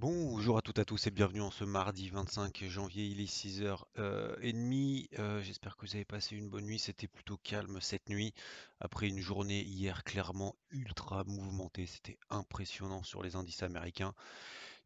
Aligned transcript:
Bonjour 0.00 0.56
à 0.56 0.62
toutes 0.62 0.78
et 0.78 0.80
à 0.80 0.84
tous 0.86 1.06
et 1.08 1.10
bienvenue 1.10 1.42
en 1.42 1.50
ce 1.50 1.62
mardi 1.62 2.08
25 2.08 2.64
janvier, 2.70 3.04
il 3.04 3.20
est 3.20 3.30
6h30. 3.30 5.08
Euh, 5.18 5.42
J'espère 5.42 5.76
que 5.76 5.84
vous 5.84 5.94
avez 5.94 6.06
passé 6.06 6.36
une 6.36 6.48
bonne 6.48 6.64
nuit, 6.64 6.78
c'était 6.78 7.06
plutôt 7.06 7.36
calme 7.36 7.82
cette 7.82 8.08
nuit. 8.08 8.32
Après 8.80 9.08
une 9.08 9.20
journée 9.20 9.60
hier 9.62 10.02
clairement 10.02 10.56
ultra 10.70 11.24
mouvementée, 11.24 11.84
c'était 11.84 12.18
impressionnant 12.30 13.02
sur 13.02 13.22
les 13.22 13.36
indices 13.36 13.62
américains 13.62 14.14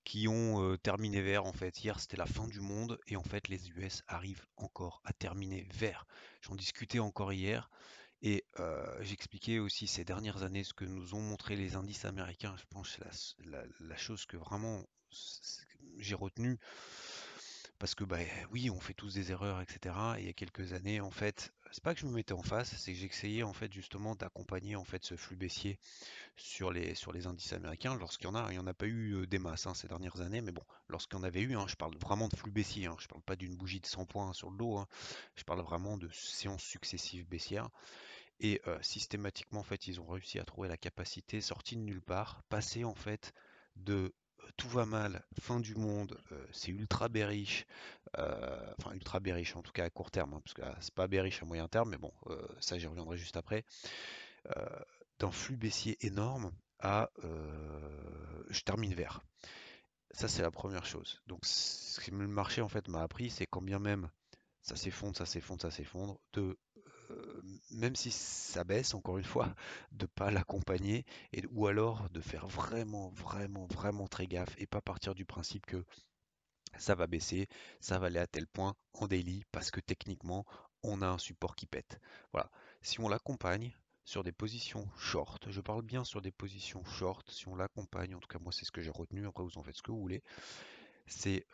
qui 0.02 0.26
ont 0.26 0.60
euh, 0.64 0.76
terminé 0.78 1.22
vert 1.22 1.44
en 1.44 1.52
fait. 1.52 1.84
Hier 1.84 2.00
c'était 2.00 2.16
la 2.16 2.26
fin 2.26 2.48
du 2.48 2.58
monde 2.58 2.98
et 3.06 3.14
en 3.14 3.22
fait 3.22 3.46
les 3.46 3.70
US 3.70 4.02
arrivent 4.08 4.46
encore 4.56 5.00
à 5.04 5.12
terminer 5.12 5.64
vert. 5.72 6.08
J'en 6.40 6.56
discutais 6.56 6.98
encore 6.98 7.32
hier 7.32 7.70
et 8.20 8.44
euh, 8.58 8.84
j'expliquais 9.02 9.58
aussi 9.58 9.86
ces 9.86 10.04
dernières 10.04 10.42
années 10.42 10.64
ce 10.64 10.72
que 10.72 10.84
nous 10.84 11.14
ont 11.14 11.20
montré 11.20 11.54
les 11.54 11.76
indices 11.76 12.04
américains. 12.04 12.56
Je 12.56 12.64
pense 12.70 12.96
que 12.96 13.04
la, 13.80 13.96
chose 13.96 14.24
que 14.24 14.38
vraiment 14.38 14.82
j'ai 15.98 16.14
retenue 16.14 16.58
parce 17.78 17.94
que 17.94 18.04
bah 18.04 18.18
oui, 18.50 18.70
on 18.70 18.80
fait 18.80 18.94
tous 18.94 19.14
des 19.14 19.30
erreurs, 19.30 19.60
etc. 19.60 19.94
Et 20.16 20.22
il 20.22 20.26
y 20.26 20.30
a 20.30 20.32
quelques 20.32 20.72
années, 20.72 21.00
en 21.00 21.10
fait, 21.10 21.52
c'est 21.70 21.82
pas 21.82 21.92
que 21.92 22.00
je 22.00 22.06
me 22.06 22.12
mettais 22.12 22.32
en 22.32 22.42
face, 22.42 22.74
c'est 22.78 22.92
que 22.92 22.98
j'essayais 22.98 23.42
en 23.42 23.52
fait 23.52 23.72
justement 23.72 24.14
d'accompagner 24.14 24.76
en 24.76 24.84
fait 24.84 25.04
ce 25.04 25.16
flux 25.16 25.36
baissier 25.36 25.78
sur 26.36 26.70
les, 26.70 26.94
sur 26.94 27.12
les 27.12 27.26
indices 27.26 27.52
américains, 27.52 27.96
lorsqu'il 27.96 28.26
y 28.26 28.30
en 28.30 28.36
a, 28.36 28.46
il 28.50 28.52
n'y 28.52 28.58
en 28.58 28.66
a 28.66 28.74
pas 28.74 28.86
eu 28.86 29.14
euh, 29.14 29.26
des 29.26 29.38
masses 29.38 29.66
hein, 29.66 29.74
ces 29.74 29.88
dernières 29.88 30.20
années, 30.20 30.40
mais 30.40 30.52
bon, 30.52 30.62
lorsqu'il 30.88 31.18
y 31.18 31.20
en 31.20 31.24
avait 31.24 31.42
eu, 31.42 31.56
hein, 31.56 31.66
je 31.68 31.74
parle 31.74 31.96
vraiment 31.98 32.28
de 32.28 32.36
flux 32.36 32.52
baissier, 32.52 32.86
hein, 32.86 32.96
je 33.00 33.08
parle 33.08 33.22
pas 33.22 33.36
d'une 33.36 33.56
bougie 33.56 33.80
de 33.80 33.86
100 33.86 34.06
points 34.06 34.32
sur 34.32 34.50
le 34.50 34.56
dos, 34.56 34.84
je 35.34 35.42
parle 35.42 35.60
vraiment 35.62 35.98
de 35.98 36.08
séances 36.12 36.62
successives 36.62 37.26
baissières, 37.26 37.68
et 38.40 38.60
euh, 38.66 38.78
systématiquement, 38.82 39.60
en 39.60 39.64
fait, 39.64 39.88
ils 39.88 40.00
ont 40.00 40.06
réussi 40.06 40.38
à 40.38 40.44
trouver 40.44 40.68
la 40.68 40.76
capacité, 40.76 41.40
sortie 41.40 41.76
de 41.76 41.82
nulle 41.82 42.02
part, 42.02 42.42
passer 42.48 42.84
en 42.84 42.94
fait 42.94 43.32
de 43.76 44.14
tout 44.56 44.68
va 44.68 44.86
mal, 44.86 45.22
fin 45.40 45.60
du 45.60 45.74
monde, 45.74 46.18
euh, 46.32 46.46
c'est 46.52 46.70
ultra 46.70 47.08
bearish, 47.08 47.66
euh, 48.18 48.72
enfin 48.78 48.92
ultra 48.94 49.20
bearish 49.20 49.56
en 49.56 49.62
tout 49.62 49.72
cas 49.72 49.84
à 49.84 49.90
court 49.90 50.10
terme, 50.10 50.34
hein, 50.34 50.40
parce 50.44 50.54
que 50.54 50.62
ah, 50.62 50.76
c'est 50.80 50.94
pas 50.94 51.06
bearish 51.06 51.42
à 51.42 51.46
moyen 51.46 51.68
terme, 51.68 51.90
mais 51.90 51.98
bon, 51.98 52.12
euh, 52.26 52.46
ça 52.60 52.78
j'y 52.78 52.86
reviendrai 52.86 53.16
juste 53.16 53.36
après 53.36 53.64
euh, 54.56 54.66
d'un 55.18 55.30
flux 55.30 55.56
baissier 55.56 55.96
énorme 56.06 56.52
à 56.80 57.10
euh, 57.24 58.44
je 58.50 58.60
termine 58.62 58.94
vert. 58.94 59.22
Ça, 60.10 60.28
c'est 60.28 60.42
la 60.42 60.52
première 60.52 60.86
chose. 60.86 61.20
Donc, 61.26 61.40
ce 61.44 62.00
que 62.00 62.12
le 62.12 62.28
marché 62.28 62.60
en 62.60 62.68
fait 62.68 62.86
m'a 62.86 63.02
appris, 63.02 63.30
c'est 63.30 63.46
quand 63.46 63.62
bien 63.62 63.80
même 63.80 64.08
ça 64.64 64.76
s'effondre, 64.76 65.16
ça 65.16 65.26
s'effondre, 65.26 65.60
ça 65.60 65.70
s'effondre, 65.70 66.18
de 66.32 66.40
euh, 66.42 66.73
même 67.70 67.96
si 67.96 68.10
ça 68.10 68.64
baisse, 68.64 68.94
encore 68.94 69.18
une 69.18 69.24
fois, 69.24 69.54
de 69.92 70.06
pas 70.06 70.30
l'accompagner 70.30 71.04
ou 71.50 71.66
alors 71.66 72.08
de 72.10 72.20
faire 72.20 72.46
vraiment, 72.46 73.10
vraiment, 73.10 73.66
vraiment 73.66 74.06
très 74.06 74.26
gaffe 74.26 74.54
et 74.58 74.66
pas 74.66 74.80
partir 74.80 75.14
du 75.14 75.24
principe 75.24 75.66
que 75.66 75.84
ça 76.78 76.94
va 76.94 77.06
baisser, 77.06 77.48
ça 77.80 77.98
va 77.98 78.06
aller 78.06 78.18
à 78.18 78.26
tel 78.26 78.46
point 78.46 78.74
en 78.94 79.06
daily 79.06 79.44
parce 79.52 79.70
que 79.70 79.80
techniquement 79.80 80.44
on 80.82 81.02
a 81.02 81.06
un 81.06 81.18
support 81.18 81.56
qui 81.56 81.66
pète. 81.66 82.00
Voilà. 82.32 82.50
Si 82.82 83.00
on 83.00 83.08
l'accompagne 83.08 83.74
sur 84.04 84.22
des 84.22 84.32
positions 84.32 84.86
short, 84.98 85.50
je 85.50 85.60
parle 85.60 85.82
bien 85.82 86.04
sur 86.04 86.20
des 86.20 86.30
positions 86.30 86.84
short, 86.84 87.30
si 87.30 87.48
on 87.48 87.56
l'accompagne, 87.56 88.14
en 88.14 88.20
tout 88.20 88.28
cas 88.28 88.38
moi 88.38 88.52
c'est 88.52 88.66
ce 88.66 88.72
que 88.72 88.82
j'ai 88.82 88.90
retenu, 88.90 89.26
après 89.26 89.42
vous 89.42 89.56
en 89.56 89.62
faites 89.62 89.76
ce 89.76 89.82
que 89.82 89.92
vous 89.92 90.00
voulez, 90.00 90.22
c'est 91.06 91.46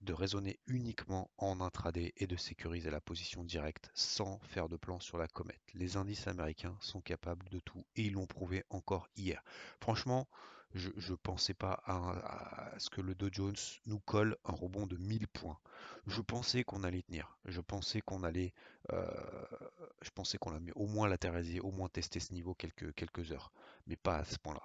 de 0.00 0.12
raisonner 0.12 0.58
uniquement 0.66 1.30
en 1.38 1.60
intraday 1.60 2.12
et 2.16 2.26
de 2.26 2.36
sécuriser 2.36 2.90
la 2.90 3.00
position 3.00 3.44
directe 3.44 3.90
sans 3.94 4.38
faire 4.40 4.68
de 4.68 4.76
plan 4.76 5.00
sur 5.00 5.18
la 5.18 5.28
comète. 5.28 5.60
Les 5.74 5.96
indices 5.96 6.26
américains 6.26 6.76
sont 6.80 7.00
capables 7.00 7.48
de 7.50 7.60
tout 7.60 7.84
et 7.96 8.02
ils 8.02 8.12
l'ont 8.12 8.26
prouvé 8.26 8.64
encore 8.70 9.08
hier. 9.16 9.42
Franchement, 9.80 10.26
je 10.74 10.90
ne 11.10 11.16
pensais 11.16 11.54
pas 11.54 11.82
à, 11.86 12.72
ce 12.78 12.90
que 12.90 13.00
le 13.00 13.14
Dow 13.14 13.28
Jones 13.30 13.54
nous 13.86 14.00
colle 14.00 14.36
un 14.44 14.52
rebond 14.52 14.86
de 14.86 14.96
1000 14.96 15.28
points. 15.28 15.58
Je 16.06 16.20
pensais 16.20 16.64
qu'on 16.64 16.82
allait 16.82 17.02
tenir. 17.02 17.38
Je 17.44 17.60
pensais 17.60 18.00
qu'on 18.00 18.24
allait, 18.24 18.52
je 18.90 20.10
pensais 20.14 20.38
qu'on 20.38 20.54
allait 20.54 20.72
au 20.74 20.86
moins 20.86 21.08
latéraliser, 21.08 21.60
au 21.60 21.70
moins 21.70 21.88
tester 21.88 22.20
ce 22.20 22.32
niveau 22.32 22.54
quelques, 22.54 22.94
quelques 22.94 23.32
heures, 23.32 23.52
mais 23.86 23.96
pas 23.96 24.18
à 24.18 24.24
ce 24.24 24.38
point-là. 24.38 24.62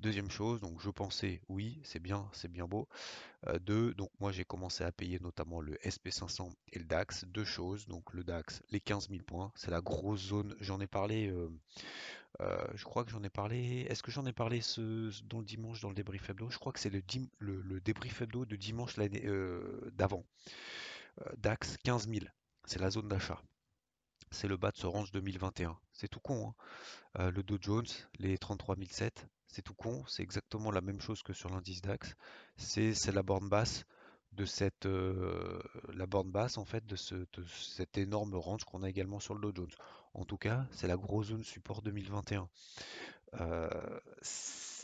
Deuxième 0.00 0.30
chose, 0.30 0.60
donc 0.60 0.80
je 0.80 0.90
pensais, 0.90 1.40
oui, 1.48 1.80
c'est 1.82 1.98
bien, 1.98 2.28
c'est 2.32 2.50
bien 2.50 2.66
beau, 2.66 2.88
euh, 3.48 3.58
deux, 3.58 3.94
donc 3.94 4.10
moi 4.20 4.32
j'ai 4.32 4.44
commencé 4.44 4.84
à 4.84 4.92
payer 4.92 5.18
notamment 5.20 5.60
le 5.60 5.74
SP500 5.84 6.50
et 6.72 6.78
le 6.78 6.84
DAX. 6.84 7.24
Deux 7.26 7.44
choses, 7.44 7.86
donc 7.86 8.12
le 8.12 8.24
DAX, 8.24 8.62
les 8.70 8.80
15 8.80 9.08
000 9.10 9.22
points, 9.24 9.52
c'est 9.54 9.70
la 9.70 9.80
grosse 9.80 10.20
zone. 10.20 10.54
J'en 10.60 10.80
ai 10.80 10.86
parlé, 10.86 11.28
euh, 11.28 11.48
euh, 12.40 12.66
je 12.74 12.84
crois 12.84 13.04
que 13.04 13.10
j'en 13.10 13.22
ai 13.22 13.30
parlé. 13.30 13.86
Est-ce 13.88 14.02
que 14.02 14.10
j'en 14.10 14.26
ai 14.26 14.32
parlé 14.32 14.60
ce, 14.60 15.10
dans 15.24 15.38
le 15.38 15.44
dimanche 15.44 15.80
dans 15.80 15.88
le 15.88 15.94
débrief 15.94 16.28
hebdo? 16.30 16.50
Je 16.50 16.58
crois 16.58 16.72
que 16.72 16.80
c'est 16.80 16.90
le, 16.90 17.02
le, 17.38 17.60
le 17.60 17.80
débrief 17.80 18.22
de 18.22 18.56
dimanche 18.56 18.98
euh, 18.98 19.90
d'avant. 19.92 20.24
Euh, 21.22 21.30
DAX 21.38 21.76
15 21.84 22.08
000, 22.08 22.26
c'est 22.64 22.80
la 22.80 22.90
zone 22.90 23.08
d'achat. 23.08 23.40
C'est 24.36 24.48
le 24.48 24.58
bas 24.58 24.70
de 24.70 24.76
ce 24.76 24.86
range 24.86 25.12
2021. 25.12 25.78
C'est 25.94 26.08
tout 26.08 26.20
con, 26.20 26.48
hein. 26.48 26.54
Euh, 27.18 27.30
le 27.30 27.42
Dow 27.42 27.56
Jones, 27.58 27.86
les 28.18 28.36
33 28.36 28.76
007, 28.76 29.26
c'est 29.46 29.62
tout 29.62 29.72
con, 29.72 30.04
c'est 30.06 30.22
exactement 30.22 30.70
la 30.70 30.82
même 30.82 31.00
chose 31.00 31.22
que 31.22 31.32
sur 31.32 31.48
l'indice 31.48 31.80
DAX. 31.80 32.14
C'est 32.58 33.12
la 33.12 33.22
borne 33.22 33.48
basse 33.48 33.86
de 34.32 34.44
cette 34.44 34.84
euh, 34.84 35.62
la 35.94 36.04
borne 36.04 36.30
basse 36.30 36.58
en 36.58 36.66
fait 36.66 36.84
de, 36.84 36.96
ce, 36.96 37.14
de 37.14 37.46
cet 37.46 37.96
énorme 37.96 38.34
range 38.34 38.64
qu'on 38.64 38.82
a 38.82 38.90
également 38.90 39.20
sur 39.20 39.34
le 39.34 39.40
Dow 39.40 39.52
Jones. 39.54 39.70
En 40.12 40.26
tout 40.26 40.36
cas, 40.36 40.66
c'est 40.70 40.86
la 40.86 40.98
grosse 40.98 41.28
zone 41.28 41.44
support 41.44 41.80
2021. 41.80 42.46
Euh, 43.40 43.70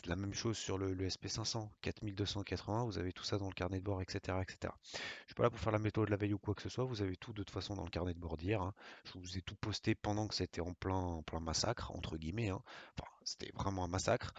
la 0.05 0.15
même 0.15 0.33
chose 0.33 0.57
sur 0.57 0.77
le, 0.77 0.93
le 0.93 1.05
SP500, 1.05 1.69
4280, 1.81 2.85
vous 2.85 2.97
avez 2.97 3.13
tout 3.13 3.23
ça 3.23 3.37
dans 3.37 3.47
le 3.47 3.53
carnet 3.53 3.79
de 3.79 3.83
bord, 3.83 4.01
etc., 4.01 4.37
etc. 4.41 4.73
Je 5.21 5.25
suis 5.27 5.35
pas 5.35 5.43
là 5.43 5.49
pour 5.49 5.59
faire 5.59 5.71
la 5.71 5.79
méthode 5.79 6.05
de 6.05 6.11
la 6.11 6.17
veille 6.17 6.33
ou 6.33 6.37
quoi 6.39 6.53
que 6.55 6.61
ce 6.61 6.69
soit, 6.69 6.83
vous 6.85 7.01
avez 7.01 7.15
tout 7.15 7.31
de 7.33 7.37
toute 7.43 7.51
façon 7.51 7.75
dans 7.75 7.83
le 7.83 7.89
carnet 7.89 8.13
de 8.13 8.19
bord 8.19 8.37
d'hier. 8.37 8.61
hein. 8.61 8.73
Je 9.05 9.17
vous 9.19 9.37
ai 9.37 9.41
tout 9.41 9.55
posté 9.55 9.95
pendant 9.95 10.27
que 10.27 10.35
c'était 10.35 10.61
en 10.61 10.73
plein, 10.73 11.21
plein 11.25 11.39
massacre, 11.39 11.91
entre 11.91 12.17
guillemets. 12.17 12.49
hein. 12.49 12.61
C'était 13.25 13.51
vraiment 13.55 13.85
un 13.85 13.87
massacre, 13.87 14.33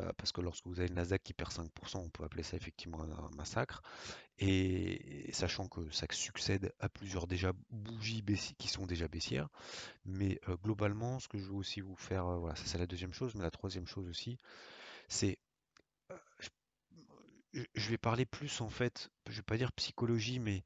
euh, 0.00 0.12
parce 0.16 0.32
que 0.32 0.40
lorsque 0.40 0.66
vous 0.66 0.80
avez 0.80 0.88
une 0.88 0.96
Nasdaq 0.96 1.22
qui 1.22 1.32
perd 1.32 1.52
5%, 1.52 1.98
on 1.98 2.08
peut 2.10 2.24
appeler 2.24 2.42
ça 2.42 2.56
effectivement 2.56 3.00
un, 3.02 3.30
massacre. 3.36 3.82
Et, 4.38 5.28
et 5.28 5.32
sachant 5.32 5.68
que 5.68 5.88
ça 5.90 6.06
succède 6.10 6.72
à 6.80 6.88
plusieurs 6.88 7.26
déjà 7.26 7.52
bougies 7.70 8.22
baissières 8.22 8.56
qui 8.58 8.68
sont 8.68 8.84
déjà 8.86 9.08
baissières. 9.08 9.48
Mais 10.04 10.40
euh, 10.48 10.56
globalement, 10.62 11.18
ce 11.20 11.28
que 11.28 11.38
je 11.38 11.44
veux 11.44 11.54
aussi 11.54 11.80
vous 11.80 11.96
faire, 11.96 12.26
euh, 12.26 12.38
voilà, 12.38 12.56
ça 12.56 12.64
c'est 12.66 12.78
la 12.78 12.86
deuxième 12.86 13.12
chose, 13.14 13.34
mais 13.34 13.42
la 13.42 13.50
troisième 13.50 13.86
chose 13.86 14.08
aussi, 14.08 14.38
c'est, 15.08 15.38
euh, 16.10 16.16
je, 17.74 17.90
vais 17.90 17.98
parler 17.98 18.26
plus 18.26 18.60
en 18.60 18.68
fait, 18.68 19.10
je 19.28 19.36
vais 19.36 19.42
pas 19.42 19.56
dire 19.56 19.72
psychologie, 19.72 20.38
mais 20.38 20.64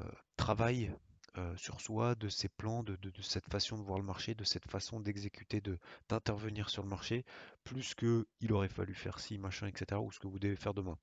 euh, 0.00 0.10
travail 0.36 0.92
euh, 1.38 1.56
sur 1.56 1.80
soi, 1.80 2.14
de 2.14 2.28
ses 2.28 2.48
plans, 2.48 2.82
de, 2.82 2.98
cette 3.22 3.50
façon 3.50 3.76
de 3.76 3.82
voir 3.82 3.98
le 3.98 4.04
marché, 4.04 4.34
de 4.34 4.44
cette 4.44 4.68
façon 4.70 5.00
d'exécuter, 5.00 5.60
de 5.60 5.78
d'intervenir 6.08 6.70
sur 6.70 6.82
le 6.82 6.88
marché, 6.88 7.24
plus 7.64 7.94
que 7.94 8.26
il 8.40 8.52
aurait 8.52 8.68
fallu 8.68 8.94
faire 8.94 9.18
ci, 9.20 9.38
machin, 9.38 9.66
etc., 9.66 10.00
ou 10.00 10.10
ce 10.12 10.18
que 10.18 10.26
vous 10.26 10.38
devez 10.38 10.56
faire 10.56 10.74
demain. 10.74 10.98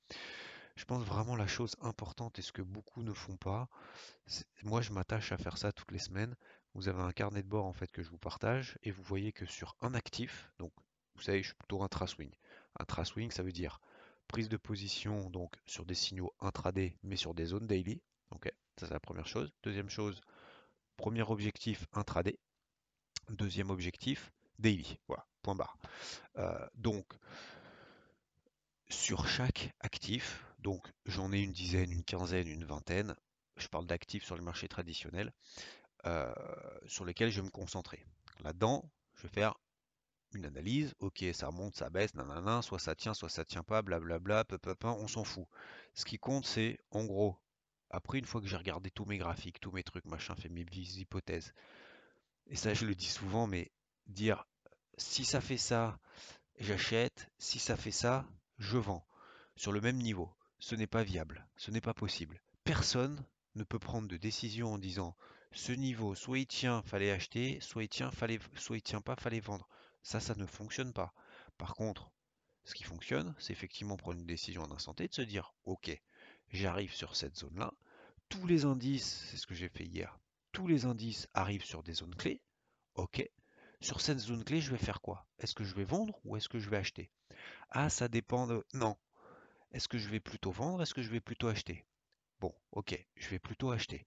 Je 0.75 0.85
pense 0.85 1.03
vraiment 1.03 1.35
la 1.35 1.45
chose 1.45 1.75
importante 1.81 2.39
et 2.39 2.41
ce 2.41 2.51
que 2.51 2.63
beaucoup 2.63 3.03
ne 3.03 3.13
font 3.13 3.37
pas, 3.37 3.69
moi 4.63 4.81
je 4.81 4.91
m'attache 4.91 5.31
à 5.31 5.37
faire 5.37 5.57
ça 5.57 5.71
toutes 5.71 5.91
les 5.91 5.99
semaines. 5.99 6.35
Vous 6.73 6.87
avez 6.87 7.03
un 7.03 7.11
carnet 7.11 7.43
de 7.43 7.47
bord 7.47 7.65
en 7.65 7.73
fait 7.73 7.91
que 7.91 8.01
je 8.01 8.09
vous 8.09 8.17
partage 8.17 8.79
et 8.81 8.89
vous 8.89 9.03
voyez 9.03 9.31
que 9.31 9.45
sur 9.45 9.75
un 9.81 9.93
actif, 9.93 10.51
donc 10.57 10.73
vous 11.15 11.21
savez, 11.21 11.43
je 11.43 11.47
suis 11.49 11.55
plutôt 11.55 11.83
intra-swing. 11.83 12.31
Intra-swing, 12.79 13.31
ça 13.31 13.43
veut 13.43 13.51
dire 13.51 13.79
prise 14.27 14.49
de 14.49 14.57
position 14.57 15.29
donc 15.29 15.53
sur 15.65 15.85
des 15.85 15.95
signaux 15.95 16.33
intraday 16.39 16.97
mais 17.03 17.15
sur 17.15 17.33
des 17.33 17.45
zones 17.45 17.67
daily. 17.67 18.01
Ok, 18.31 18.51
ça 18.77 18.87
c'est 18.87 18.93
la 18.93 18.99
première 18.99 19.27
chose. 19.27 19.51
Deuxième 19.63 19.89
chose, 19.89 20.21
premier 20.97 21.23
objectif 21.23 21.85
intraday. 21.93 22.39
Deuxième 23.29 23.69
objectif 23.69 24.31
daily. 24.59 24.97
Voilà, 25.07 25.25
point 25.41 25.55
barre. 25.55 25.77
Euh, 26.37 26.67
donc 26.75 27.05
sur 28.89 29.27
chaque 29.27 29.73
actif, 29.79 30.45
donc 30.59 30.87
j'en 31.05 31.31
ai 31.31 31.39
une 31.39 31.51
dizaine, 31.51 31.91
une 31.91 32.03
quinzaine, 32.03 32.47
une 32.47 32.65
vingtaine. 32.65 33.15
Je 33.57 33.67
parle 33.67 33.85
d'actifs 33.85 34.23
sur 34.23 34.35
le 34.35 34.41
marché 34.41 34.67
traditionnel 34.67 35.31
euh, 36.05 36.33
sur 36.87 37.05
lesquels 37.05 37.29
je 37.29 37.41
vais 37.41 37.45
me 37.45 37.51
concentrer. 37.51 38.05
Là-dedans, 38.43 38.89
je 39.15 39.23
vais 39.23 39.33
faire 39.33 39.55
une 40.33 40.45
analyse, 40.45 40.93
ok, 40.99 41.23
ça 41.33 41.51
monte, 41.51 41.75
ça 41.75 41.89
baisse, 41.89 42.13
nanana, 42.15 42.61
soit 42.61 42.79
ça 42.79 42.95
tient, 42.95 43.13
soit 43.13 43.29
ça 43.29 43.45
tient 43.45 43.63
pas, 43.63 43.81
blablabla, 43.81 44.45
on 44.83 45.07
s'en 45.07 45.23
fout. 45.23 45.47
Ce 45.93 46.05
qui 46.05 46.17
compte, 46.17 46.45
c'est, 46.45 46.79
en 46.91 47.05
gros, 47.05 47.37
après, 47.89 48.19
une 48.19 48.25
fois 48.25 48.41
que 48.41 48.47
j'ai 48.47 48.57
regardé 48.57 48.89
tous 48.89 49.05
mes 49.05 49.17
graphiques, 49.17 49.59
tous 49.59 49.71
mes 49.71 49.83
trucs, 49.83 50.05
machin, 50.05 50.35
fait 50.35 50.49
mes 50.49 50.65
hypothèses, 50.73 51.53
et 52.47 52.55
ça, 52.55 52.73
je 52.73 52.85
le 52.85 52.95
dis 52.95 53.09
souvent, 53.09 53.47
mais 53.47 53.71
dire, 54.07 54.45
si 54.97 55.25
ça 55.25 55.41
fait 55.41 55.57
ça, 55.57 55.99
j'achète, 56.59 57.29
si 57.37 57.59
ça 57.59 57.77
fait 57.77 57.91
ça, 57.91 58.25
je 58.57 58.77
vends, 58.77 59.05
sur 59.55 59.71
le 59.71 59.81
même 59.81 59.97
niveau. 59.97 60.31
Ce 60.59 60.75
n'est 60.75 60.87
pas 60.87 61.03
viable, 61.03 61.47
ce 61.57 61.71
n'est 61.71 61.81
pas 61.81 61.93
possible. 61.93 62.41
Personne 62.63 63.25
ne 63.55 63.63
peut 63.63 63.79
prendre 63.79 64.07
de 64.07 64.17
décision 64.17 64.73
en 64.73 64.77
disant, 64.77 65.15
ce 65.51 65.71
niveau, 65.71 66.15
soit 66.15 66.39
il 66.39 66.47
tient, 66.47 66.81
fallait 66.83 67.11
acheter, 67.11 67.59
soit 67.61 67.83
il 67.83 67.89
tient, 67.89 68.11
fallait, 68.11 68.39
soit 68.55 68.77
il 68.77 68.81
tient 68.81 69.01
pas, 69.01 69.15
fallait 69.15 69.39
vendre. 69.39 69.67
Ça, 70.03 70.19
ça 70.19 70.35
ne 70.35 70.45
fonctionne 70.45 70.93
pas. 70.93 71.13
Par 71.57 71.73
contre, 71.75 72.11
ce 72.65 72.75
qui 72.75 72.83
fonctionne, 72.83 73.35
c'est 73.39 73.53
effectivement 73.53 73.97
prendre 73.97 74.19
une 74.19 74.25
décision 74.25 74.63
en 74.63 74.71
instant 74.71 74.93
de 74.93 75.07
se 75.09 75.21
dire, 75.21 75.53
ok, 75.65 75.99
j'arrive 76.49 76.93
sur 76.93 77.15
cette 77.15 77.35
zone-là. 77.35 77.73
Tous 78.29 78.45
les 78.45 78.65
indices, 78.65 79.25
c'est 79.29 79.37
ce 79.37 79.47
que 79.47 79.55
j'ai 79.55 79.69
fait 79.69 79.85
hier, 79.85 80.19
tous 80.51 80.67
les 80.67 80.85
indices 80.85 81.27
arrivent 81.33 81.65
sur 81.65 81.83
des 81.83 81.93
zones 81.93 82.15
clés. 82.15 82.41
Ok, 82.95 83.27
sur 83.81 84.01
cette 84.01 84.19
zone 84.19 84.43
clé, 84.43 84.61
je 84.61 84.71
vais 84.71 84.77
faire 84.77 85.01
quoi? 85.01 85.25
Est-ce 85.39 85.55
que 85.55 85.63
je 85.63 85.75
vais 85.75 85.83
vendre 85.83 86.19
ou 86.23 86.37
est-ce 86.37 86.47
que 86.47 86.59
je 86.59 86.69
vais 86.69 86.77
acheter? 86.77 87.11
Ah, 87.69 87.89
ça 87.89 88.07
dépend 88.07 88.47
de... 88.47 88.63
Non. 88.73 88.95
Est-ce 89.71 89.87
que 89.87 89.97
je 89.97 90.09
vais 90.09 90.19
plutôt 90.19 90.51
vendre 90.51 90.81
Est-ce 90.81 90.93
que 90.93 91.01
je 91.01 91.09
vais 91.09 91.19
plutôt 91.19 91.47
acheter? 91.47 91.85
Bon, 92.39 92.53
ok, 92.71 92.97
je 93.15 93.29
vais 93.29 93.39
plutôt 93.39 93.71
acheter. 93.71 94.05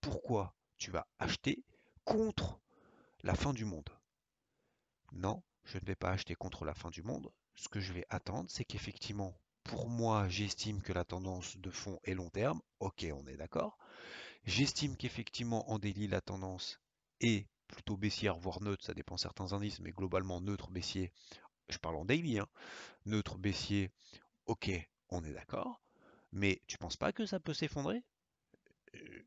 Pourquoi 0.00 0.54
tu 0.78 0.90
vas 0.90 1.06
acheter 1.18 1.64
contre 2.04 2.60
la 3.22 3.34
fin 3.34 3.52
du 3.52 3.64
monde? 3.64 3.90
Non, 5.14 5.42
je 5.64 5.78
ne 5.78 5.86
vais 5.86 5.94
pas 5.94 6.10
acheter 6.10 6.34
contre 6.34 6.64
la 6.64 6.74
fin 6.74 6.90
du 6.90 7.02
monde. 7.02 7.32
Ce 7.54 7.68
que 7.68 7.80
je 7.80 7.92
vais 7.92 8.04
attendre, 8.10 8.50
c'est 8.50 8.64
qu'effectivement, 8.64 9.38
pour 9.62 9.88
moi, 9.88 10.28
j'estime 10.28 10.82
que 10.82 10.92
la 10.92 11.04
tendance 11.04 11.56
de 11.56 11.70
fond 11.70 12.00
est 12.02 12.14
long 12.14 12.30
terme. 12.30 12.60
Ok, 12.80 13.06
on 13.12 13.26
est 13.28 13.36
d'accord. 13.36 13.78
J'estime 14.44 14.96
qu'effectivement, 14.96 15.70
en 15.70 15.78
délit, 15.78 16.08
la 16.08 16.20
tendance 16.20 16.80
est 17.20 17.46
plutôt 17.68 17.96
baissière, 17.96 18.36
voire 18.36 18.60
neutre. 18.60 18.84
Ça 18.84 18.92
dépend 18.92 19.16
certains 19.16 19.52
indices, 19.52 19.80
mais 19.80 19.92
globalement 19.92 20.40
neutre, 20.40 20.70
baissier. 20.70 21.12
Je 21.68 21.78
parle 21.78 21.96
en 21.96 22.04
daily. 22.04 22.40
Hein. 22.40 22.48
Neutre, 23.06 23.38
baissier. 23.38 23.90
Ok, 24.46 24.70
on 25.10 25.24
est 25.24 25.32
d'accord. 25.32 25.80
Mais 26.32 26.60
tu 26.66 26.76
penses 26.76 26.96
pas 26.96 27.12
que 27.12 27.24
ça 27.24 27.38
peut 27.38 27.54
s'effondrer? 27.54 28.02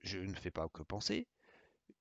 Je 0.02 0.20
ne 0.20 0.36
fais 0.36 0.52
pas 0.52 0.68
que 0.68 0.84
penser. 0.84 1.28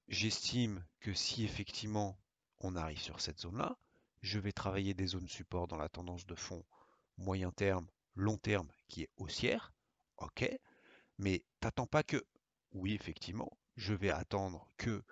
J'estime 0.09 0.85
que 1.01 1.15
si 1.15 1.45
effectivement 1.45 2.19
on 2.61 2.77
arrive 2.77 3.01
sur 3.01 3.21
cette 3.21 3.41
zone-là, 3.41 3.77
je 4.23 4.39
vais 4.39 4.53
travailler 4.53 4.95
des 4.95 5.07
zones 5.07 5.29
support 5.29 5.69
dans 5.69 5.77
la 5.77 5.89
tendance 5.89 6.27
de 6.27 6.35
fond 6.35 6.65
moyen 7.19 7.51
terme, 7.51 7.87
long 8.15 8.37
terme 8.37 8.69
qui 8.89 9.03
est 9.03 9.11
haussière. 9.17 9.73
Ok, 10.19 10.49
mais 11.19 11.45
t'attends 11.61 11.87
pas 11.87 12.03
que, 12.03 12.25
oui 12.73 12.95
effectivement, 12.95 13.57
je 13.77 13.95
vais 13.95 14.11
attendre 14.11 14.71
que 14.77 15.05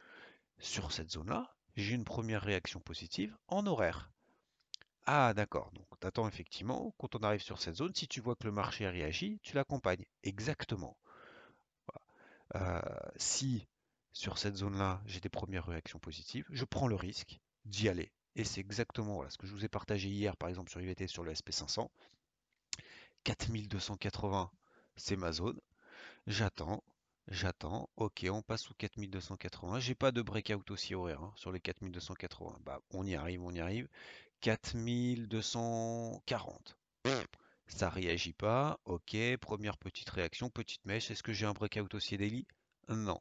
sur 0.59 0.93
cette 0.93 1.11
zone-là, 1.11 1.55
j'ai 1.77 1.95
une 1.95 2.05
première 2.05 2.43
réaction 2.43 2.81
positive 2.81 3.37
en 3.49 3.67
horaire. 3.67 4.11
Ah 5.07 5.35
d'accord, 5.35 5.71
donc 5.73 5.87
t'attends 6.01 6.29
effectivement, 6.29 6.95
quand 6.99 7.15
on 7.15 7.23
arrive 7.23 7.43
sur 7.43 7.61
cette 7.61 7.77
zone, 7.77 7.95
si 7.95 8.09
tu 8.09 8.21
vois 8.21 8.37
que 8.37 8.45
le 8.45 8.53
marché 8.53 8.89
réagit, 8.89 9.39
tu 9.43 9.55
l'accompagnes. 9.55 10.07
Exactement. 10.23 10.97
Euh, 12.55 12.81
si 13.17 13.67
sur 14.15 14.39
cette 14.39 14.57
zone-là, 14.57 15.03
j'ai 15.07 15.21
des 15.21 15.29
premières 15.29 15.67
réactions 15.67 15.99
positives, 15.99 16.47
je 16.51 16.65
prends 16.65 16.87
le 16.87 16.95
risque 16.95 17.41
d'y 17.65 17.89
aller. 17.89 18.13
Et 18.37 18.45
c'est 18.45 18.61
exactement 18.61 19.29
ce 19.29 19.37
que 19.37 19.49
je 19.49 19.53
vous 19.53 19.65
ai 19.65 19.69
partagé 19.69 20.09
hier, 20.09 20.37
par 20.37 20.49
exemple 20.49 20.71
sur 20.71 20.81
IVT 20.81 21.09
sur 21.09 21.25
le 21.25 21.33
SP500. 21.33 21.89
4280, 23.25 24.53
c'est 24.97 25.17
ma 25.17 25.33
zone. 25.33 25.61
J'attends, 26.29 26.85
j'attends. 27.27 27.91
Ok, 27.97 28.25
on 28.31 28.43
passe 28.43 28.63
sous 28.63 28.75
4280. 28.75 29.81
J'ai 29.81 29.97
pas 29.97 30.13
de 30.13 30.23
breakout 30.23 30.71
aussi 30.71 30.95
horaire 30.95 31.21
hein, 31.21 31.33
sur 31.35 31.51
les 31.51 31.59
4280. 31.61 32.61
Bah, 32.65 32.81
on 32.91 33.05
y 33.05 33.17
arrive, 33.17 33.43
on 33.43 33.53
y 33.53 33.59
arrive. 33.61 33.89
4240. 34.41 36.79
Ça 37.67 37.91
réagit 37.91 38.33
pas. 38.33 38.79
Ok, 38.85 39.17
première 39.41 39.77
petite 39.77 40.11
réaction, 40.11 40.51
petite 40.51 40.85
mèche. 40.85 41.11
Est-ce 41.11 41.25
que 41.25 41.33
j'ai 41.33 41.47
un 41.47 41.53
breakout 41.53 41.93
aussi 41.95 42.17
daily? 42.17 42.47
Non 42.89 43.21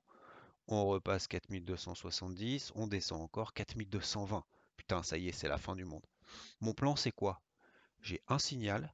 on 0.68 0.86
repasse 0.86 1.28
4270, 1.28 2.72
on 2.76 2.88
descend 2.88 3.22
encore 3.22 3.54
4220. 3.54 4.44
Putain, 4.78 5.04
ça 5.04 5.18
y 5.18 5.30
est, 5.30 5.32
c'est 5.32 5.48
la 5.48 5.58
fin 5.58 5.76
du 5.76 5.86
monde. 5.86 6.06
Mon 6.62 6.74
plan, 6.74 6.96
c'est 6.96 7.12
quoi? 7.12 7.42
J'ai 8.02 8.22
un 8.28 8.40
signal, 8.40 8.94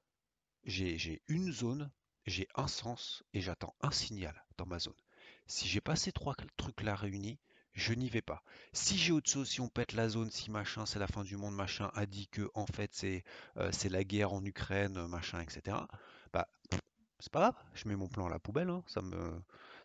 j'ai 0.66 1.22
une 1.28 1.52
zone, 1.52 1.92
j'ai 2.26 2.48
un 2.56 2.68
sens 2.68 3.24
et 3.34 3.42
j'attends 3.42 3.76
un 3.82 3.92
signal 3.92 4.44
dans 4.58 4.66
ma 4.66 4.80
zone. 4.80 4.94
Si 5.48 5.68
j'ai 5.68 5.82
pas 5.82 5.96
ces 5.96 6.12
trois 6.12 6.36
trucs 6.58 6.82
là 6.84 6.96
réunis, 6.96 7.40
je 7.74 7.94
n'y 7.94 8.10
vais 8.10 8.22
pas. 8.22 8.44
Si 8.74 8.98
j'ai 8.98 9.12
autre 9.12 9.30
chose, 9.30 9.50
si 9.50 9.62
on 9.62 9.70
pète 9.70 9.94
la 9.94 10.10
zone, 10.10 10.30
si 10.30 10.52
machin, 10.52 10.86
c'est 10.86 11.00
la 11.00 11.08
fin 11.08 11.24
du 11.24 11.38
monde, 11.38 11.56
machin 11.56 11.90
a 11.94 12.06
dit 12.06 12.28
que 12.28 12.50
en 12.54 12.66
fait 12.66 12.92
c'est 12.94 13.24
euh, 13.58 13.72
la 13.90 14.04
guerre 14.04 14.34
en 14.34 14.44
Ukraine, 14.44 15.08
machin, 15.08 15.40
etc. 15.42 15.78
C'est 17.20 17.32
pas 17.32 17.40
grave, 17.40 17.56
je 17.74 17.88
mets 17.88 17.96
mon 17.96 18.08
plan 18.08 18.28
à 18.28 18.30
la 18.30 18.40
poubelle, 18.40 18.70
hein. 18.70 18.84
ça 18.88 19.02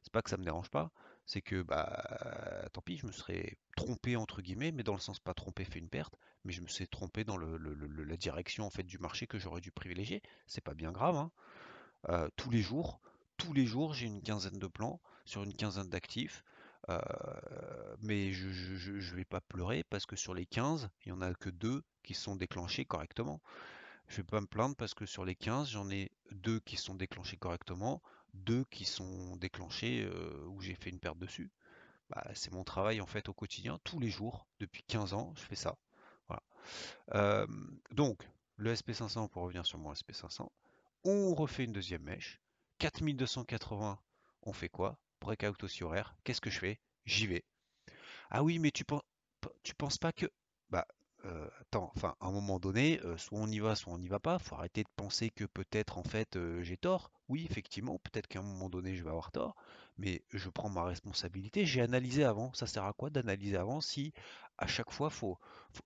c'est 0.02 0.12
pas 0.12 0.22
que 0.22 0.30
ça 0.30 0.36
me 0.36 0.44
dérange 0.44 0.70
pas, 0.70 0.92
c'est 1.26 1.40
que 1.40 1.62
bah 1.62 2.68
tant 2.72 2.82
pis, 2.82 2.98
je 2.98 3.06
me 3.06 3.12
serais 3.12 3.56
trompé 3.76 4.16
entre 4.16 4.42
guillemets, 4.42 4.72
mais 4.72 4.82
dans 4.82 4.94
le 4.94 5.00
sens 5.00 5.18
pas 5.18 5.34
trompé 5.34 5.64
fait 5.64 5.78
une 5.78 5.88
perte, 5.88 6.14
mais 6.44 6.52
je 6.52 6.60
me 6.60 6.68
suis 6.68 6.86
trompé 6.86 7.24
dans 7.24 7.36
le, 7.36 7.56
la 7.56 8.16
direction 8.16 8.66
en 8.66 8.70
fait 8.70 8.82
du 8.82 8.98
marché 8.98 9.26
que 9.26 9.38
j'aurais 9.38 9.60
dû 9.60 9.72
privilégier. 9.72 10.22
C'est 10.46 10.62
pas 10.62 10.74
bien 10.74 10.92
grave. 10.92 11.16
Hein. 11.16 11.30
Euh, 12.10 12.28
tous 12.36 12.50
les 12.50 12.60
jours, 12.60 13.00
tous 13.38 13.52
les 13.52 13.64
jours, 13.64 13.94
j'ai 13.94 14.06
une 14.06 14.22
quinzaine 14.22 14.58
de 14.58 14.66
plans 14.66 15.00
sur 15.24 15.42
une 15.42 15.54
quinzaine 15.54 15.88
d'actifs. 15.88 16.44
Euh, 16.90 17.00
mais 18.02 18.32
je, 18.32 18.50
je, 18.50 19.14
vais 19.14 19.24
pas 19.24 19.40
pleurer 19.40 19.84
parce 19.84 20.04
que 20.04 20.16
sur 20.16 20.34
les 20.34 20.44
15, 20.44 20.90
il 21.06 21.08
y 21.08 21.12
en 21.12 21.22
a 21.22 21.32
que 21.32 21.48
deux 21.48 21.82
qui 22.02 22.12
sont 22.12 22.36
déclenchés 22.36 22.84
correctement. 22.84 23.40
Je 24.08 24.16
vais 24.18 24.24
pas 24.24 24.40
me 24.40 24.46
plaindre 24.46 24.76
parce 24.76 24.94
que 24.94 25.06
sur 25.06 25.24
les 25.24 25.34
15, 25.34 25.70
j'en 25.70 25.90
ai 25.90 26.10
deux 26.30 26.60
qui 26.60 26.76
sont 26.76 26.94
déclenchés 26.94 27.36
correctement 27.36 28.02
deux 28.34 28.64
qui 28.64 28.84
sont 28.84 29.36
déclenchés 29.36 30.08
où 30.48 30.60
j'ai 30.60 30.74
fait 30.74 30.90
une 30.90 30.98
perte 30.98 31.18
dessus. 31.18 31.50
Bah, 32.10 32.22
c'est 32.34 32.52
mon 32.52 32.64
travail 32.64 33.00
en 33.00 33.06
fait 33.06 33.28
au 33.28 33.32
quotidien, 33.32 33.78
tous 33.84 33.98
les 33.98 34.10
jours, 34.10 34.46
depuis 34.60 34.82
15 34.82 35.14
ans, 35.14 35.32
je 35.36 35.42
fais 35.42 35.56
ça. 35.56 35.76
Euh, 37.14 37.46
donc, 37.90 38.26
le 38.56 38.74
SP500, 38.74 39.28
pour 39.28 39.42
revenir 39.42 39.66
sur 39.66 39.78
mon 39.78 39.92
SP500, 39.92 40.48
on 41.04 41.34
refait 41.34 41.64
une 41.64 41.72
deuxième 41.72 42.02
mèche. 42.02 42.40
4280, 42.78 43.98
on 44.42 44.52
fait 44.52 44.70
quoi? 44.70 44.98
Breakout 45.20 45.62
aussi 45.62 45.84
horaire. 45.84 46.16
Qu'est-ce 46.24 46.40
que 46.40 46.50
je 46.50 46.58
fais? 46.58 46.80
J'y 47.04 47.26
vais. 47.26 47.44
Ah 48.30 48.42
oui, 48.42 48.58
mais 48.58 48.70
tu, 48.70 48.84
penses, 48.84 49.02
tu 49.62 49.74
penses 49.74 49.98
pas 49.98 50.12
que... 50.12 50.26
Bah, 50.70 50.86
euh, 51.24 51.48
attends, 51.60 51.92
enfin, 51.96 52.14
à 52.20 52.26
un 52.26 52.32
moment 52.32 52.58
donné, 52.58 53.00
soit 53.16 53.38
on 53.38 53.46
y 53.46 53.58
va, 53.58 53.74
soit 53.74 53.92
on 53.92 53.98
n'y 53.98 54.08
va 54.08 54.20
pas. 54.20 54.38
Faut 54.38 54.54
arrêter 54.56 54.82
de 54.82 54.88
penser 54.96 55.30
que 55.30 55.44
peut-être 55.44 55.98
en 55.98 56.04
fait 56.04 56.38
j'ai 56.62 56.76
tort. 56.76 57.10
Oui, 57.28 57.46
effectivement, 57.48 57.98
peut-être 57.98 58.26
qu'à 58.26 58.40
un 58.40 58.42
moment 58.42 58.68
donné, 58.68 58.94
je 58.94 59.02
vais 59.02 59.10
avoir 59.10 59.32
tort, 59.32 59.56
mais 59.96 60.22
je 60.32 60.50
prends 60.50 60.68
ma 60.68 60.84
responsabilité. 60.84 61.64
J'ai 61.64 61.80
analysé 61.80 62.24
avant. 62.24 62.52
Ça 62.52 62.66
sert 62.66 62.84
à 62.84 62.92
quoi 62.92 63.08
d'analyser 63.08 63.56
avant 63.56 63.80
si 63.80 64.12
à 64.58 64.66
chaque 64.66 64.90
fois, 64.90 65.10
faut, 65.10 65.38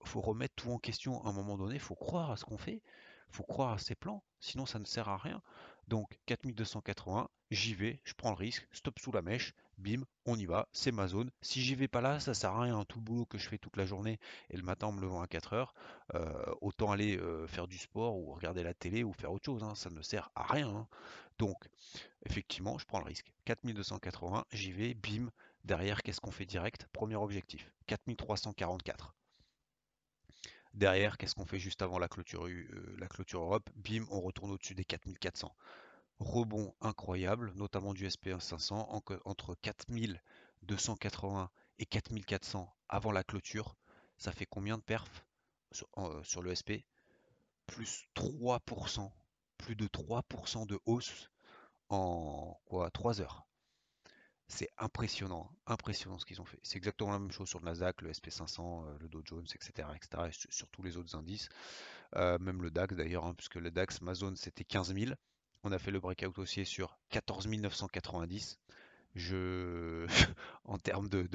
faut, 0.05 0.21
remettre 0.21 0.55
tout 0.57 0.71
en 0.71 0.79
question? 0.79 1.25
À 1.25 1.29
un 1.29 1.33
moment 1.33 1.57
donné, 1.57 1.79
faut 1.79 1.95
croire 1.95 2.31
à 2.31 2.37
ce 2.37 2.45
qu'on 2.45 2.59
fait, 2.59 2.83
faut 3.31 3.45
croire 3.45 3.73
à 3.73 3.79
ses 3.79 3.95
plans, 3.95 4.23
sinon 4.41 4.67
ça 4.67 4.79
ne 4.79 4.85
sert 4.85 5.09
à 5.09 5.17
rien. 5.17 5.43
Donc 5.89 6.19
4280, 6.27 7.31
j'y 7.51 7.75
vais, 7.75 8.01
je 8.05 8.15
prends 8.15 8.31
le 8.31 8.37
risque, 8.37 8.67
stop 8.73 8.99
sous 8.99 9.13
la 9.13 9.23
mèche, 9.23 9.55
bim, 9.79 10.05
on 10.27 10.37
y 10.37 10.47
va, 10.47 10.69
c'est 10.73 10.93
ma 10.93 11.09
zone. 11.09 11.31
Si 11.41 11.63
j'y 11.63 11.75
vais 11.75 11.89
pas 11.89 12.01
là, 12.01 12.21
ça 12.21 12.35
sert 12.35 12.51
à 12.51 12.63
rien. 12.63 12.85
Tout 12.85 12.99
le 12.99 13.05
boulot 13.05 13.27
que 13.27 13.39
je 13.39 13.49
fais 13.49 13.59
toute 13.59 13.77
la 13.77 13.87
journée 13.87 14.19
et 14.51 14.57
le 14.57 14.63
matin 14.63 14.89
en 14.89 14.93
me 14.93 15.01
levant 15.01 15.23
à 15.23 15.27
4 15.27 15.53
heures, 15.55 15.75
euh, 16.15 16.55
autant 16.61 16.91
aller 16.91 17.17
euh, 17.19 17.47
faire 17.47 17.69
du 17.69 17.79
sport 17.79 18.17
ou 18.17 18.33
regarder 18.33 18.63
la 18.63 18.75
télé 18.75 19.05
ou 19.05 19.13
faire 19.13 19.33
autre 19.33 19.47
chose. 19.47 19.63
Hein. 19.63 19.75
ça 19.75 19.91
ne 19.91 20.03
sert 20.03 20.31
à 20.35 20.45
rien. 20.45 20.69
Hein. 20.69 20.89
Donc, 21.39 21.57
effectivement, 22.27 22.79
je 22.79 22.85
prends 22.87 22.99
le 22.99 23.07
risque. 23.07 23.33
4280, 23.45 24.45
j'y 24.53 24.73
vais, 24.73 24.95
bim. 24.95 25.31
Derrière, 25.65 26.03
qu'est-ce 26.03 26.21
qu'on 26.21 26.31
fait 26.31 26.47
direct? 26.47 26.87
Premier 26.93 27.17
objectif, 27.17 27.71
4344. 27.87 29.15
Derrière, 30.75 31.19
qu'est-ce 31.19 31.35
qu'on 31.35 31.45
fait 31.45 31.59
juste 31.59 31.83
avant 31.83 31.99
la 31.99 32.09
clôture, 32.09 32.47
euh, 32.47 32.97
la 32.99 33.09
clôture 33.09 33.41
Europe? 33.41 33.69
Bim, 33.75 34.05
on 34.11 34.21
retourne 34.21 34.53
au-dessus 34.53 34.75
des 34.75 34.85
4400. 34.85 35.55
Rebond 36.21 36.75
incroyable, 36.81 37.53
notamment 37.55 37.95
du 37.95 38.07
SP1 38.07 38.41
500, 38.41 38.89
entre 39.25 39.55
4280 39.63 41.51
et 41.79 41.87
4400 41.87 42.75
avant 42.89 43.13
la 43.13 43.25
clôture. 43.25 43.77
Ça 44.17 44.33
fait 44.33 44.47
combien 44.47 44.79
de 44.79 44.83
perfs 44.83 45.25
sur, 45.71 45.89
euh, 45.99 46.23
le 46.43 46.55
SP 46.55 46.85
Plus 47.67 48.05
3%, 48.15 49.13
plus 49.59 49.77
de 49.77 49.87
3% 49.87 50.67
de 50.67 50.81
hausse 50.87 51.31
en 51.89 52.59
quoi? 52.65 52.91
3 52.91 53.21
heures. 53.21 53.47
C'est 54.49 54.71
impressionnant, 54.79 55.51
impressionnant 55.67 56.19
ce 56.19 56.25
qu'ils 56.25 56.41
ont 56.41 56.45
fait. 56.47 56.59
C'est 56.63 56.79
exactement 56.79 57.13
la 57.13 57.19
même 57.19 57.31
chose 57.31 57.49
sur 57.49 57.59
le 57.61 57.67
Nasdaq, 57.67 58.01
le 58.03 58.11
SP500, 58.11 58.87
euh, 58.87 58.99
le 58.99 59.09
Dow 59.09 59.23
Jones, 59.25 59.47
etc., 59.55 59.89
etc., 59.95 60.29
et 60.29 60.49
sur 60.51 60.69
tous 60.69 60.83
les 60.83 60.97
autres 60.97 61.15
indices. 61.17 61.49
Euh, 62.17 62.39
même 62.39 62.63
le 62.63 62.71
DAX 62.71 62.95
d'ailleurs, 62.97 63.27
hein, 63.27 63.35
puisque 63.35 63.57
le 63.57 63.71
DAX, 63.71 64.01
ma 64.01 64.15
zone, 64.15 64.37
c'était 64.37 64.65
15 64.65 64.95
000. 64.95 65.13
On 65.65 65.73
a 65.73 65.79
fait 65.79 65.91
le 65.91 66.01
breakout 66.01 66.39
haussier 66.39 66.65
sur 66.65 66.99
14 67.11 67.49
990. 67.49 68.59
Je, 69.15 70.07
en 70.65 70.79
termes 70.79 71.09
de, 71.09 71.29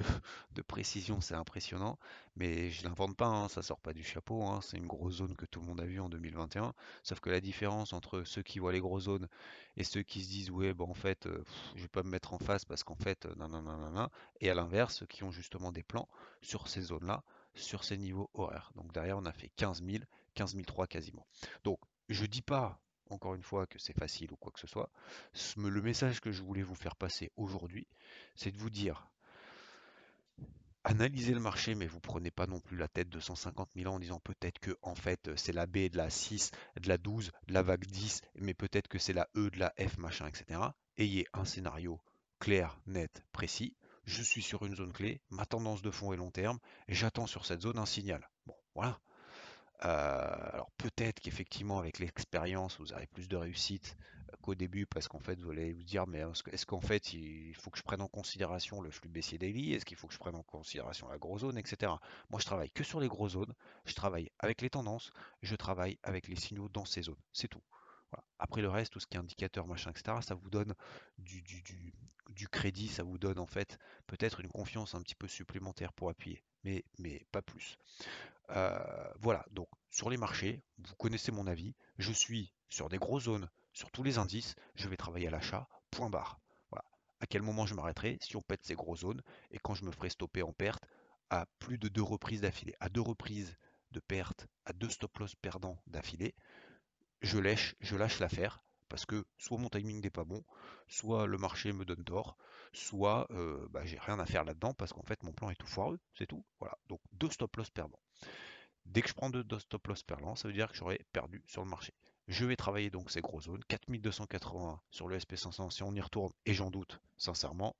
précision, 0.68 1.20
c'est 1.20 1.36
impressionnant, 1.36 2.00
mais 2.36 2.70
je 2.70 2.84
l'invente 2.86 3.18
pas, 3.18 3.27
hein, 3.27 3.50
ça 3.50 3.62
sort 3.62 3.82
pas 3.82 3.94
du 3.94 4.03
chapeau, 4.03 4.44
hein, 4.44 4.62
c'est 4.62 4.77
une 4.77 4.88
grosse 4.88 5.15
zone 5.15 5.36
que 5.36 5.46
tout 5.46 5.60
le 5.60 5.65
monde 5.65 5.82
a 5.82 5.86
vue 5.86 6.00
en 6.00 6.08
2021. 6.08 6.74
Sauf 7.03 7.20
que 7.20 7.30
la 7.30 7.42
différence 7.42 7.92
entre 7.92 8.24
ceux 8.24 8.42
qui 8.42 8.60
voient 8.60 8.72
les 8.72 8.80
grosses 8.80 9.03
zones 9.03 9.27
et 9.75 9.84
ceux 9.84 10.03
qui 10.03 10.24
se 10.24 10.30
disent 10.30 10.51
ouais, 10.51 10.74
bon 10.74 10.89
en 10.89 10.94
fait, 10.94 11.25
euh, 11.25 11.44
je 11.75 11.82
vais 11.82 11.89
pas 11.89 12.03
me 12.03 12.10
mettre 12.10 12.34
en 12.34 12.39
face 12.39 12.63
parce 12.63 12.84
qu'en 12.84 12.96
fait, 12.96 13.25
non, 13.38 13.50
non, 13.50 13.62
non, 13.62 14.10
et 14.39 14.50
à 14.50 14.53
l'inverse, 14.53 14.98
ceux 15.00 15.08
qui 15.08 15.24
ont 15.24 15.32
justement 15.32 15.72
des 15.72 15.84
plans 15.84 16.08
sur 16.42 16.70
ces 16.70 16.82
zones-là, 16.82 17.24
sur 17.56 17.84
ces 17.84 17.98
niveaux 17.98 18.30
horaires. 18.34 18.72
Donc 18.75 18.94
derrière, 18.94 19.18
on 19.18 19.25
a 19.25 19.34
fait 19.34 19.50
15 19.58 19.84
000, 19.84 20.03
15 20.36 20.56
003 20.65 20.88
quasiment. 20.88 21.27
Donc 21.63 21.80
je 22.08 22.25
dis 22.25 22.42
pas 22.42 22.82
encore 23.10 23.36
une 23.36 23.43
fois 23.43 23.67
que 23.67 23.79
c'est 23.79 23.98
facile 23.98 24.31
ou 24.31 24.36
quoi 24.36 24.51
que 24.51 24.60
ce 24.60 24.67
soit. 24.67 24.89
Le 25.57 25.81
message 25.81 26.22
que 26.22 26.31
je 26.31 26.41
voulais 26.41 26.63
vous 26.63 26.75
faire 26.75 26.95
passer 26.95 27.31
aujourd'hui, 27.36 27.88
c'est 28.36 28.51
de 28.51 28.57
vous 28.57 28.69
dire 28.69 29.07
analysez 30.83 31.33
le 31.33 31.39
marché, 31.39 31.75
mais 31.75 31.88
vous 31.88 32.00
prenez 32.00 32.31
pas 32.31 32.48
non 32.48 32.60
plus 32.60 32.77
la 32.77 32.88
tête 32.88 33.10
de 33.10 33.19
150 33.19 33.69
000 33.75 33.91
ans 33.91 33.95
en 33.95 34.00
disant 34.00 34.19
peut-être 34.19 34.60
que 34.60 34.77
en 34.81 34.95
fait 34.95 35.31
c'est 35.36 35.53
la 35.53 35.65
B 35.65 35.89
de 35.89 35.98
la 35.98 36.10
6, 36.10 36.51
de 36.81 36.89
la 36.89 36.98
12, 36.98 37.31
de 37.48 37.53
la 37.53 37.63
vague 37.63 37.86
10, 37.86 38.22
mais 38.36 38.53
peut-être 38.53 38.88
que 38.88 39.00
c'est 39.00 39.13
la 39.13 39.29
E 39.36 39.50
de 39.50 39.60
la 39.60 39.74
F, 39.79 39.98
machin, 39.98 40.27
etc. 40.27 40.60
Ayez 40.98 41.25
un 41.33 41.45
scénario 41.45 42.00
clair, 42.39 42.77
net, 42.88 43.24
précis. 43.31 43.75
Je 44.05 44.22
suis 44.22 44.41
sur 44.41 44.65
une 44.65 44.75
zone 44.75 44.91
clé, 44.91 45.22
ma 45.29 45.45
tendance 45.45 45.81
de 45.81 45.89
fond 45.89 46.12
est 46.12 46.17
long 46.17 46.31
terme, 46.31 46.60
j'attends 46.89 47.27
sur 47.27 47.45
cette 47.45 47.62
zone 47.62 47.77
un 47.77 47.86
signal. 47.86 48.29
Bon, 48.45 48.55
voilà. 48.75 49.00
Euh, 49.85 50.35
alors 50.53 50.71
peut-être 50.77 51.19
qu'effectivement 51.19 51.77
avec 51.77 51.99
l'expérience 51.99 52.79
vous 52.79 52.93
aurez 52.93 53.07
plus 53.07 53.27
de 53.27 53.35
réussite 53.35 53.97
euh, 54.31 54.35
qu'au 54.41 54.55
début 54.55 54.85
parce 54.85 55.09
qu'en 55.09 55.19
fait 55.19 55.37
vous 55.41 55.51
allez 55.51 55.73
vous 55.73 55.83
dire 55.83 56.07
mais 56.07 56.23
est-ce 56.51 56.65
qu'en 56.65 56.79
fait 56.79 57.13
il 57.13 57.53
faut 57.55 57.69
que 57.69 57.77
je 57.77 57.83
prenne 57.83 58.01
en 58.01 58.07
considération 58.07 58.81
le 58.81 58.91
flux 58.91 59.09
baissier 59.09 59.37
daily? 59.37 59.73
Est-ce 59.73 59.83
qu'il 59.83 59.97
faut 59.97 60.07
que 60.07 60.13
je 60.13 60.19
prenne 60.19 60.35
en 60.35 60.43
considération 60.43 61.09
la 61.09 61.17
grosse 61.17 61.41
zone, 61.41 61.57
etc. 61.57 61.91
Moi 62.29 62.39
je 62.39 62.45
travaille 62.45 62.71
que 62.71 62.83
sur 62.85 63.01
les 63.01 63.09
grosses 63.09 63.33
zones, 63.33 63.53
je 63.85 63.93
travaille 63.93 64.31
avec 64.39 64.61
les 64.61 64.69
tendances, 64.69 65.11
je 65.41 65.55
travaille 65.55 65.97
avec 66.03 66.29
les 66.29 66.37
signaux 66.37 66.69
dans 66.69 66.85
ces 66.85 67.01
zones, 67.01 67.21
c'est 67.33 67.49
tout. 67.49 67.63
Après 68.39 68.61
le 68.61 68.69
reste, 68.69 68.93
tout 68.93 68.99
ce 68.99 69.07
qui 69.07 69.17
est 69.17 69.19
indicateur, 69.19 69.67
machin, 69.67 69.89
etc., 69.89 70.17
ça 70.21 70.35
vous 70.35 70.49
donne 70.49 70.75
du, 71.17 71.41
du 71.41 71.93
crédit, 72.47 72.87
ça 72.87 73.03
vous 73.03 73.17
donne 73.17 73.39
en 73.39 73.45
fait 73.45 73.77
peut-être 74.07 74.39
une 74.39 74.49
confiance 74.49 74.95
un 74.95 75.01
petit 75.01 75.15
peu 75.15 75.27
supplémentaire 75.27 75.93
pour 75.93 76.09
appuyer, 76.09 76.43
mais, 76.63 76.83
pas 77.31 77.41
plus. 77.41 77.77
Euh, 78.49 79.11
voilà, 79.19 79.45
donc 79.51 79.67
sur 79.89 80.09
les 80.09 80.17
marchés, 80.17 80.61
vous 80.77 80.95
connaissez 80.95 81.31
mon 81.31 81.47
avis, 81.47 81.75
je 81.97 82.11
suis 82.11 82.51
sur 82.69 82.89
des 82.89 82.97
grosses 82.97 83.23
zones, 83.23 83.49
sur 83.73 83.91
tous 83.91 84.03
les 84.03 84.17
indices, 84.17 84.55
je 84.75 84.89
vais 84.89 84.97
travailler 84.97 85.27
à 85.27 85.31
l'achat, 85.31 85.67
point 85.91 86.09
barre. 86.09 86.39
Voilà. 86.71 86.85
À 87.19 87.27
quel 87.27 87.41
moment 87.41 87.65
je 87.65 87.73
m'arrêterai 87.73 88.17
si 88.21 88.35
on 88.35 88.41
pète 88.41 88.63
ces 88.63 88.75
grosses 88.75 89.01
zones 89.01 89.21
et 89.51 89.59
quand 89.59 89.73
je 89.73 89.85
me 89.85 89.91
ferai 89.91 90.09
stopper 90.09 90.43
en 90.43 90.53
perte 90.53 90.83
à 91.29 91.45
plus 91.59 91.77
de 91.77 91.87
deux 91.87 92.03
reprises 92.03 92.41
d'affilée, 92.41 92.75
à 92.79 92.89
deux 92.89 93.01
reprises 93.01 93.55
de 93.91 93.99
perte, 93.99 94.47
à 94.65 94.73
deux 94.73 94.89
stop 94.89 95.17
loss 95.19 95.35
perdants 95.35 95.81
d'affilée, 95.87 96.35
je 97.21 97.37
lâche, 97.39 97.75
je 97.79 97.95
lâche 97.95 98.19
l'affaire 98.19 98.63
parce 98.93 99.07
que 99.07 99.25
soit 99.39 99.57
mon 99.57 99.69
timing 99.69 100.03
n'est 100.03 100.12
pas 100.12 100.23
bon, 100.23 100.43
soit 100.88 101.25
le 101.25 101.39
marché 101.39 101.73
me 101.73 101.83
donne 101.83 102.03
tort, 102.03 102.38
soit 102.73 103.25
euh, 103.31 103.67
bah, 103.71 103.83
j'ai 103.85 103.97
rien 103.97 104.19
à 104.19 104.25
faire 104.27 104.43
là-dedans 104.43 104.75
parce 104.75 104.93
qu'en 104.93 105.01
fait 105.01 105.23
mon 105.23 105.31
plan 105.31 105.50
est 105.50 105.55
tout 105.55 105.65
foireux, 105.65 106.00
c'est 106.15 106.27
tout. 106.27 106.45
Voilà, 106.59 106.77
donc 106.89 107.00
deux 107.12 107.31
stop 107.31 107.55
loss 107.55 107.71
perdants. 107.71 108.00
Dès 108.85 109.01
que 109.01 109.09
je 109.09 109.15
prends 109.15 109.31
deux 109.31 109.43
stop 109.57 109.88
loss 109.88 110.03
perdants, 110.03 110.35
ça 110.35 110.47
veut 110.47 110.53
dire 110.53 110.71
que 110.71 110.77
j'aurai 110.77 111.03
perdu 111.12 111.43
sur 111.47 111.63
le 111.63 111.71
marché. 111.71 111.91
Je 112.27 112.45
vais 112.45 112.55
travailler 112.55 112.91
donc 112.91 113.09
ces 113.09 113.21
grosses 113.21 113.45
zones, 113.45 113.63
4280 113.67 114.79
sur 114.91 115.07
le 115.07 115.17
SP500 115.17 115.71
si 115.71 115.81
on 115.81 115.95
y 115.95 116.00
retourne, 116.00 116.31
et 116.45 116.53
j'en 116.53 116.69
doute 116.69 117.01
sincèrement. 117.17 117.75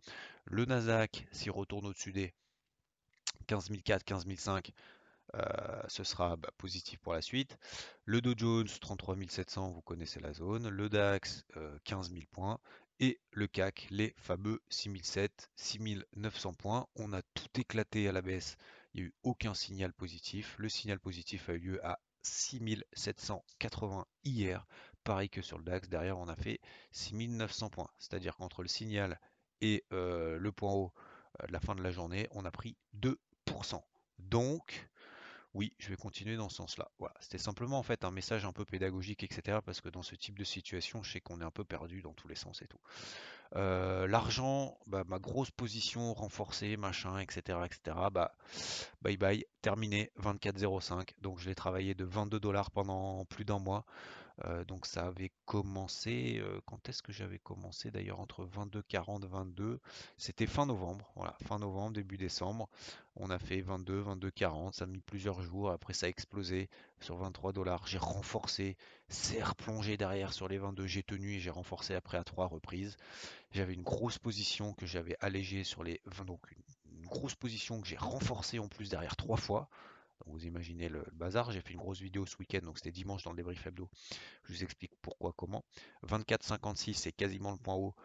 Le 0.46 0.66
Nasdaq, 0.66 1.28
s'il 1.32 1.52
retourne 1.52 1.86
au-dessus 1.86 2.12
des 2.12 2.34
15004, 3.46 4.04
15005, 4.04 4.72
euh, 5.36 5.82
ce 5.88 6.04
sera 6.04 6.36
bah, 6.36 6.50
positif 6.58 7.00
pour 7.00 7.14
la 7.14 7.22
suite. 7.22 7.58
Le 8.06 8.22
Dow 8.22 8.34
Jones, 8.38 8.68
33 8.82 9.16
700, 9.30 9.72
vous 9.72 9.82
connaissez 9.82 10.20
la 10.20 10.34
zone. 10.34 10.70
Le 10.70 10.90
DAX, 10.90 11.46
15 11.84 12.12
000 12.12 12.24
points. 12.32 12.60
Et 13.00 13.20
le 13.32 13.48
CAC, 13.48 13.88
les 13.90 14.14
fameux 14.18 14.62
6007, 14.70 15.52
6900 15.56 16.54
points. 16.54 16.88
On 16.96 17.12
a 17.12 17.22
tout 17.34 17.60
éclaté 17.60 18.08
à 18.08 18.12
la 18.12 18.22
baisse 18.22 18.56
il 18.94 19.02
n'y 19.02 19.06
a 19.06 19.08
eu 19.08 19.14
aucun 19.24 19.54
signal 19.54 19.94
positif. 19.94 20.56
Le 20.60 20.70
signal 20.70 21.00
positif 21.00 21.50
a 21.50 21.54
eu 21.54 21.60
lieu 21.60 21.86
à 21.86 22.00
6780 22.22 24.06
hier. 24.24 24.66
Pareil 25.04 25.30
que 25.30 25.42
sur 25.42 25.58
le 25.58 25.64
DAX, 25.64 25.90
derrière 25.90 26.18
on 26.18 26.28
a 26.28 26.36
fait 26.36 26.60
6900 26.92 27.70
points. 27.70 27.90
C'est-à-dire 27.98 28.36
qu'entre 28.36 28.62
le 28.62 28.70
signal 28.70 29.20
et 29.62 29.84
euh, 29.92 30.38
le 30.38 30.52
point 30.52 30.72
haut 30.72 30.94
euh, 31.42 31.48
de 31.48 31.52
la 31.52 31.60
fin 31.60 31.76
de 31.76 31.82
la 31.82 31.92
journée, 31.92 32.28
on 32.32 32.46
a 32.46 32.52
pris 32.52 32.78
2%. 32.96 33.82
Donc, 34.20 34.90
oui, 35.54 35.74
je 35.78 35.90
vais 35.90 35.96
continuer 35.96 36.36
dans 36.36 36.50
ce 36.50 36.58
sens-là. 36.58 36.90
Voilà, 36.98 37.14
c'était 37.20 37.38
simplement 37.38 37.78
en 37.78 37.84
fait 37.84 38.04
un 38.04 38.12
message 38.12 38.44
un 38.46 38.54
peu 38.54 38.66
pédagogique, 38.66 39.24
etc. 39.24 39.60
Parce 39.64 39.82
que 39.82 39.90
dans 39.90 40.02
ce 40.02 40.16
type 40.16 40.38
de 40.38 40.44
situation, 40.44 41.04
je 41.04 41.12
sais 41.12 41.22
qu'on 41.22 41.42
est 41.42 41.44
un 41.44 41.52
peu 41.52 41.64
perdu 41.64 42.02
dans 42.02 42.14
tous 42.14 42.28
les 42.28 42.36
sens 42.36 42.62
et 42.64 42.68
tout. 42.68 42.80
Euh, 43.56 44.08
l'argent, 44.08 44.78
bah, 44.88 45.04
ma 45.08 45.20
grosse 45.20 45.52
position 45.52 46.14
renforcée, 46.14 46.76
machin, 46.76 47.20
etc., 47.20 47.60
etc. 47.66 47.98
Bah, 48.12 48.36
bye 49.04 49.18
bye, 49.18 49.46
terminé, 49.62 50.12
24,05. 50.20 51.10
Donc 51.22 51.38
je 51.38 51.50
l'ai 51.50 51.56
travaillé 51.56 51.94
de 51.94 52.04
22 52.04 52.40
dollars 52.40 52.72
pendant 52.72 53.26
plus 53.26 53.46
d'un 53.46 53.60
mois. 53.60 53.86
Euh, 54.46 54.64
donc 54.66 54.86
ça 54.86 55.06
avait 55.06 55.32
commencé, 55.46 56.40
euh, 56.40 56.60
quand 56.66 56.90
est-ce 56.90 57.04
que 57.04 57.12
j'avais 57.12 57.38
commencé? 57.38 57.92
D'ailleurs 57.92 58.20
entre 58.20 58.44
22, 58.46 58.82
40, 58.82 59.26
22 59.26 59.80
C'était 60.18 60.48
fin 60.48 60.66
novembre, 60.66 61.12
voilà, 61.16 61.36
fin 61.46 61.60
novembre, 61.60 61.94
début 61.94 62.18
décembre. 62.18 62.68
On 63.16 63.30
a 63.30 63.38
fait 63.38 63.62
22, 63.62 64.00
22, 64.00 64.32
40, 64.32 64.74
ça 64.74 64.86
a 64.86 64.88
mis 64.88 65.02
plusieurs 65.02 65.42
jours, 65.42 65.70
après 65.70 65.94
ça 65.94 66.08
a 66.08 66.10
explosé 66.10 66.70
sur 67.00 67.16
23 67.18 67.54
dollars. 67.54 67.86
J'ai 67.86 68.00
renforcé, 68.00 68.76
c'est 69.08 69.44
replongé 69.44 69.98
derrière 69.98 70.34
sur 70.34 70.48
les 70.48 70.58
22, 70.58 70.88
j'ai 70.88 71.04
tenu 71.04 71.36
et 71.36 71.40
j'ai 71.40 71.52
renforcé 71.52 71.94
après 71.94 72.18
à 72.18 72.24
trois 72.24 72.48
reprises. 72.48 72.98
J'avais 73.52 73.74
une 73.74 73.84
grosse 73.84 74.18
position 74.18 74.74
que 74.74 74.88
j'avais 74.88 75.16
allégée 75.20 75.64
sur 75.64 75.84
les 75.84 76.02
20, 76.06 76.26
donc 76.26 76.42
une 76.92 77.06
grosse 77.06 77.36
position 77.36 77.80
que 77.82 77.88
j'ai 77.88 77.98
renforcée 77.98 78.58
en 78.58 78.68
plus 78.68 78.90
derrière 78.90 79.16
trois 79.16 79.38
fois 79.38 79.70
vous 80.26 80.46
imaginez 80.46 80.90
le, 80.90 81.06
bazar. 81.14 81.52
J'ai 81.52 81.62
fait 81.62 81.74
une 81.74 81.80
grosse 81.80 82.02
vidéo 82.02 82.26
ce 82.26 82.38
week-end, 82.38 82.62
donc 82.64 82.78
c'était 82.78 82.92
dimanche 82.92 83.24
dans 83.24 83.32
le 83.32 83.38
débrief 83.38 83.66
hebdo. 83.66 83.90
Je 84.44 84.54
vous 84.54 84.64
explique 84.64 84.94
pourquoi, 85.02 85.34
comment. 85.34 85.64
24,56, 86.08 86.94
c'est 86.94 87.12
quasiment 87.12 87.52
le 87.52 87.58
point 87.58 87.76
haut. 87.76 87.96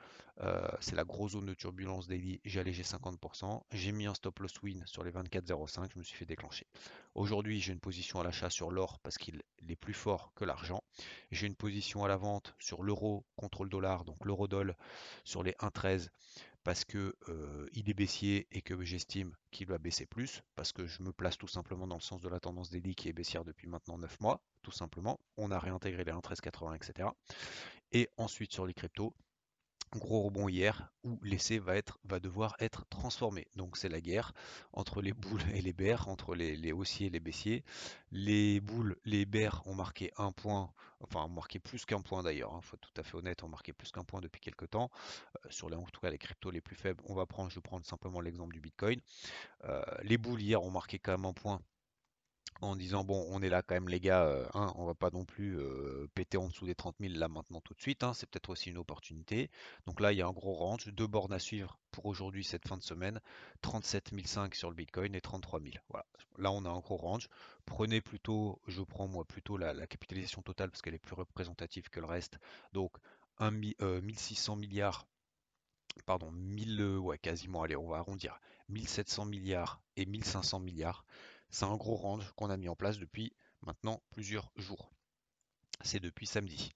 Euh, 0.40 0.68
c'est 0.80 0.94
la 0.94 1.04
grosse 1.04 1.32
zone 1.32 1.46
de 1.46 1.54
turbulence 1.54 2.06
daily. 2.06 2.40
J'ai 2.44 2.60
allégé 2.60 2.82
50%. 2.82 3.62
J'ai 3.72 3.92
mis 3.92 4.06
un 4.06 4.14
stop 4.14 4.38
loss 4.38 4.62
win 4.62 4.84
sur 4.86 5.02
les 5.02 5.10
24,05. 5.10 5.90
Je 5.92 5.98
me 5.98 6.04
suis 6.04 6.16
fait 6.16 6.26
déclencher. 6.26 6.66
Aujourd'hui, 7.14 7.60
j'ai 7.60 7.72
une 7.72 7.80
position 7.80 8.20
à 8.20 8.24
l'achat 8.24 8.48
sur 8.48 8.70
l'or 8.70 9.00
parce 9.00 9.18
qu'il 9.18 9.42
est 9.68 9.76
plus 9.76 9.94
fort 9.94 10.32
que 10.36 10.44
l'argent. 10.44 10.84
J'ai 11.32 11.48
une 11.48 11.56
position 11.56 12.04
à 12.04 12.08
la 12.08 12.16
vente 12.16 12.54
sur 12.60 12.84
l'euro 12.84 13.26
contre 13.36 13.64
le 13.64 13.70
dollar, 13.70 14.04
donc 14.04 14.24
l'euro-doll 14.24 14.76
sur 15.24 15.42
les 15.42 15.52
1,13 15.52 16.08
parce 16.68 16.84
que 16.84 17.16
il 17.72 17.88
est 17.88 17.94
baissier 17.94 18.46
et 18.52 18.60
que 18.60 18.78
j'estime 18.84 19.34
qu'il 19.50 19.66
va 19.68 19.78
baisser 19.78 20.04
plus, 20.04 20.42
parce 20.54 20.70
que 20.70 20.86
je 20.86 21.02
me 21.02 21.12
place 21.12 21.38
tout 21.38 21.48
simplement 21.48 21.86
dans 21.86 21.94
le 21.94 22.02
sens 22.02 22.20
de 22.20 22.28
la 22.28 22.40
tendance 22.40 22.68
daily 22.68 22.94
qui 22.94 23.08
est 23.08 23.14
baissière 23.14 23.42
depuis 23.42 23.66
maintenant 23.66 23.96
9 23.96 24.20
mois, 24.20 24.42
tout 24.60 24.70
simplement. 24.70 25.18
On 25.38 25.50
a 25.50 25.58
réintégré 25.58 26.04
les 26.04 26.12
1,1380, 26.12 26.76
etc. 26.76 27.08
Et 27.92 28.10
ensuite 28.18 28.52
sur 28.52 28.66
les 28.66 28.74
cryptos, 28.74 29.14
gros 29.96 30.22
rebond 30.22 30.48
hier 30.48 30.90
où 31.04 31.18
l'essai 31.22 31.58
va, 31.58 31.80
devoir 32.20 32.56
être 32.60 32.86
transformé. 32.88 33.46
Donc 33.56 33.76
c'est 33.76 33.88
la 33.88 34.00
guerre 34.00 34.32
entre 34.72 35.00
les 35.00 35.12
boules 35.12 35.42
et 35.54 35.62
les 35.62 35.72
bears, 35.72 36.08
entre 36.08 36.34
les, 36.34 36.72
haussiers 36.72 37.06
et 37.06 37.10
les 37.10 37.20
baissiers. 37.20 37.64
Les 38.10 38.60
boules, 38.60 38.96
les 39.04 39.24
bears 39.26 39.62
ont 39.66 39.74
marqué 39.74 40.12
un 40.16 40.32
point, 40.32 40.72
enfin 41.00 41.24
ont 41.24 41.28
marqué 41.28 41.58
plus 41.58 41.84
qu'un 41.84 42.00
point 42.00 42.22
d'ailleurs, 42.22 42.50
il 42.52 42.56
hein, 42.56 42.60
faut 42.60 42.76
être 42.76 42.92
tout 42.92 43.00
à 43.00 43.04
fait 43.04 43.16
honnête, 43.16 43.42
ont 43.42 43.48
marqué 43.48 43.72
plus 43.72 43.90
qu'un 43.92 44.04
point 44.04 44.20
depuis 44.20 44.40
quelques 44.40 44.70
temps. 44.70 44.90
Euh, 45.44 45.48
sur 45.50 45.70
les, 45.70 45.76
en 45.76 45.84
tout 45.84 46.04
les 46.04 46.18
cryptos 46.18 46.50
les 46.50 46.60
plus 46.60 46.76
faibles, 46.76 47.02
on 47.06 47.14
va 47.14 47.26
prendre, 47.26 47.50
je 47.50 47.56
vais 47.56 47.62
prendre 47.62 47.86
simplement 47.86 48.20
l'exemple 48.20 48.52
du 48.52 48.60
Bitcoin. 48.60 49.00
Euh, 49.64 49.82
les 50.02 50.18
boules 50.18 50.42
hier 50.42 50.62
ont 50.62 50.70
marqué 50.70 50.98
quand 50.98 51.12
même 51.12 51.26
un 51.26 51.32
point 51.32 51.60
en 52.60 52.76
disant 52.76 53.04
bon 53.04 53.26
on 53.30 53.40
est 53.42 53.48
là 53.48 53.62
quand 53.62 53.74
même 53.74 53.88
les 53.88 54.00
gars, 54.00 54.24
euh, 54.24 54.46
hein, 54.54 54.72
on 54.76 54.84
va 54.84 54.94
pas 54.94 55.10
non 55.10 55.24
plus 55.24 55.58
euh, 55.58 56.08
péter 56.14 56.36
en 56.38 56.48
dessous 56.48 56.66
des 56.66 56.74
30 56.74 56.96
000 57.00 57.14
là 57.14 57.28
maintenant 57.28 57.60
tout 57.60 57.74
de 57.74 57.80
suite, 57.80 58.02
hein, 58.02 58.14
c'est 58.14 58.28
peut-être 58.28 58.50
aussi 58.50 58.70
une 58.70 58.78
opportunité. 58.78 59.50
Donc 59.86 60.00
là 60.00 60.12
il 60.12 60.18
y 60.18 60.22
a 60.22 60.26
un 60.26 60.32
gros 60.32 60.54
range, 60.54 60.86
deux 60.88 61.06
bornes 61.06 61.32
à 61.32 61.38
suivre 61.38 61.78
pour 61.90 62.06
aujourd'hui 62.06 62.44
cette 62.44 62.66
fin 62.66 62.76
de 62.76 62.82
semaine, 62.82 63.20
37 63.62 64.10
500 64.24 64.48
sur 64.54 64.70
le 64.70 64.76
Bitcoin 64.76 65.14
et 65.14 65.20
33 65.20 65.60
000. 65.60 65.72
Voilà, 65.88 66.06
là 66.38 66.50
on 66.52 66.64
a 66.64 66.70
un 66.70 66.80
gros 66.80 66.96
range. 66.96 67.28
Prenez 67.64 68.00
plutôt, 68.00 68.60
je 68.66 68.82
prends 68.82 69.08
moi 69.08 69.24
plutôt 69.24 69.56
la, 69.56 69.86
capitalisation 69.86 70.42
totale 70.42 70.70
parce 70.70 70.82
qu'elle 70.82 70.94
est 70.94 70.98
plus 70.98 71.14
représentative 71.14 71.88
que 71.90 72.00
le 72.00 72.06
reste. 72.06 72.38
Donc 72.72 72.92
1, 73.38 73.50
1600 73.50 74.54
euh, 74.54 74.56
milliards 74.56 75.06
pardon, 76.06 76.30
1000, 76.30 76.98
ouais, 76.98 77.18
quasiment, 77.18 77.62
allez, 77.62 77.76
on 77.76 77.88
va 77.88 77.98
arrondir, 77.98 78.40
1700 78.68 79.26
milliards 79.26 79.82
et 79.96 80.06
1500 80.06 80.60
milliards. 80.60 81.04
C'est 81.50 81.64
un 81.64 81.76
gros 81.76 81.96
range 81.96 82.32
qu'on 82.36 82.50
a 82.50 82.56
mis 82.56 82.68
en 82.68 82.76
place 82.76 82.98
depuis 82.98 83.32
maintenant 83.62 84.02
plusieurs 84.10 84.50
jours. 84.56 84.90
C'est 85.82 86.00
depuis 86.00 86.26
samedi. 86.26 86.72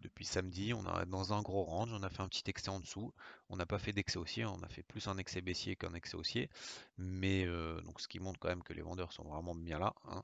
Depuis 0.00 0.24
samedi, 0.24 0.72
on 0.72 0.80
est 0.80 1.06
dans 1.06 1.34
un 1.34 1.42
gros 1.42 1.62
range, 1.64 1.90
on 1.92 2.02
a 2.02 2.08
fait 2.08 2.22
un 2.22 2.28
petit 2.28 2.44
excès 2.46 2.70
en 2.70 2.80
dessous. 2.80 3.12
On 3.50 3.56
n'a 3.56 3.66
pas 3.66 3.78
fait 3.78 3.92
d'excès 3.92 4.18
haussier, 4.18 4.46
on 4.46 4.62
a 4.62 4.68
fait 4.68 4.82
plus 4.82 5.08
un 5.08 5.18
excès 5.18 5.42
baissier 5.42 5.76
qu'un 5.76 5.92
excès 5.92 6.16
haussier. 6.16 6.48
Mais 6.96 7.44
euh, 7.46 7.80
donc 7.82 8.00
ce 8.00 8.08
qui 8.08 8.18
montre 8.18 8.38
quand 8.38 8.48
même 8.48 8.62
que 8.62 8.72
les 8.72 8.80
vendeurs 8.80 9.12
sont 9.12 9.24
vraiment 9.24 9.54
bien 9.54 9.78
là. 9.78 9.94
Hein. 10.08 10.22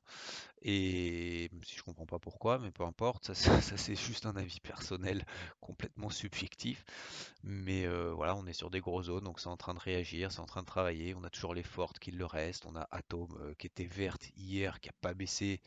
Et 0.63 1.51
si 1.63 1.77
je 1.77 1.83
comprends 1.83 2.07
pas 2.07 2.19
pourquoi, 2.19 2.59
mais 2.59 2.71
peu 2.71 2.85
importe, 2.85 3.35
ça, 3.35 3.61
c'est 3.61 3.97
juste 3.97 4.25
un 4.25 4.37
avis 4.37 4.61
personnel 4.61 5.27
complètement 5.61 6.09
subjectif. 6.09 6.85
Mais 7.43 7.87
euh, 7.87 8.13
voilà, 8.15 8.35
on 8.35 8.47
est 8.47 8.55
sur 8.55 8.71
des 8.71 8.81
gros 8.81 9.03
zones, 9.03 9.25
donc 9.25 9.41
c'est 9.41 9.49
en 9.49 9.57
train 9.59 9.75
de 9.75 9.79
réagir, 9.81 10.33
c'est 10.33 10.41
en 10.41 10.47
train 10.47 10.63
de 10.63 10.67
travailler. 10.67 11.15
On 11.15 11.25
a 11.25 11.31
toujours 11.31 11.55
les 11.55 11.63
fortes 11.63 11.99
qui 11.99 12.13
le 12.13 12.25
restent. 12.25 12.65
On 12.65 12.77
a 12.77 12.89
Atom 12.93 13.29
euh, 13.41 13.55
qui 13.59 13.67
était 13.67 13.85
verte 13.85 14.31
hier, 14.37 14.81
qui 14.81 14.89
n'a 14.89 14.95
pas 15.03 15.13
baissé. 15.13 15.61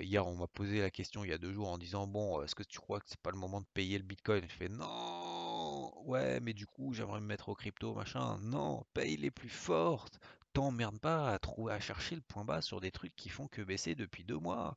hier, 0.00 0.26
on 0.26 0.36
m'a 0.36 0.46
posé 0.46 0.80
la 0.80 0.90
question 0.90 1.24
il 1.24 1.30
y 1.30 1.32
a 1.34 1.38
deux 1.38 1.52
jours 1.52 1.68
en 1.68 1.76
disant 1.76 2.06
bon, 2.06 2.42
est-ce 2.42 2.54
que 2.54 2.62
tu 2.62 2.78
crois 2.78 3.00
que 3.00 3.06
c'est 3.08 3.20
pas 3.20 3.32
le 3.34 3.40
moment 3.40 3.60
de 3.60 3.66
payer 3.74 3.98
le 3.98 4.04
Bitcoin. 4.04 4.44
Je 4.48 4.54
fais 4.54 4.68
non, 4.68 5.92
ouais, 6.06 6.40
mais 6.40 6.52
du 6.52 6.66
coup, 6.66 6.92
j'aimerais 6.92 7.20
me 7.20 7.26
mettre 7.26 7.48
au 7.48 7.54
crypto, 7.54 7.94
machin. 7.94 8.38
Non, 8.42 8.84
paye 8.94 9.16
les 9.16 9.30
plus 9.30 9.48
fortes. 9.48 10.18
T'emmerdes 10.52 11.00
pas 11.00 11.30
à, 11.32 11.38
trouver, 11.38 11.72
à 11.72 11.80
chercher 11.80 12.14
le 12.14 12.20
point 12.22 12.44
bas 12.44 12.62
sur 12.62 12.80
des 12.80 12.92
trucs 12.92 13.14
qui 13.16 13.28
font 13.28 13.48
que 13.48 13.62
baisser 13.62 13.94
depuis 13.94 14.24
deux 14.24 14.38
mois. 14.38 14.76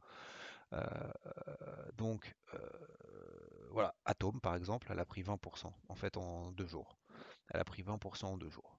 Euh, 0.73 0.83
donc, 1.97 2.35
euh, 2.53 2.59
voilà, 3.71 3.95
Atom 4.05 4.39
par 4.41 4.55
exemple, 4.55 4.87
elle 4.91 4.99
a 4.99 5.05
pris 5.05 5.21
20% 5.23 5.71
en 5.87 5.95
fait 5.95 6.17
en 6.17 6.51
deux 6.51 6.67
jours. 6.67 6.97
Elle 7.49 7.59
a 7.61 7.63
pris 7.63 7.83
20% 7.83 8.25
en 8.25 8.37
deux 8.37 8.49
jours. 8.49 8.77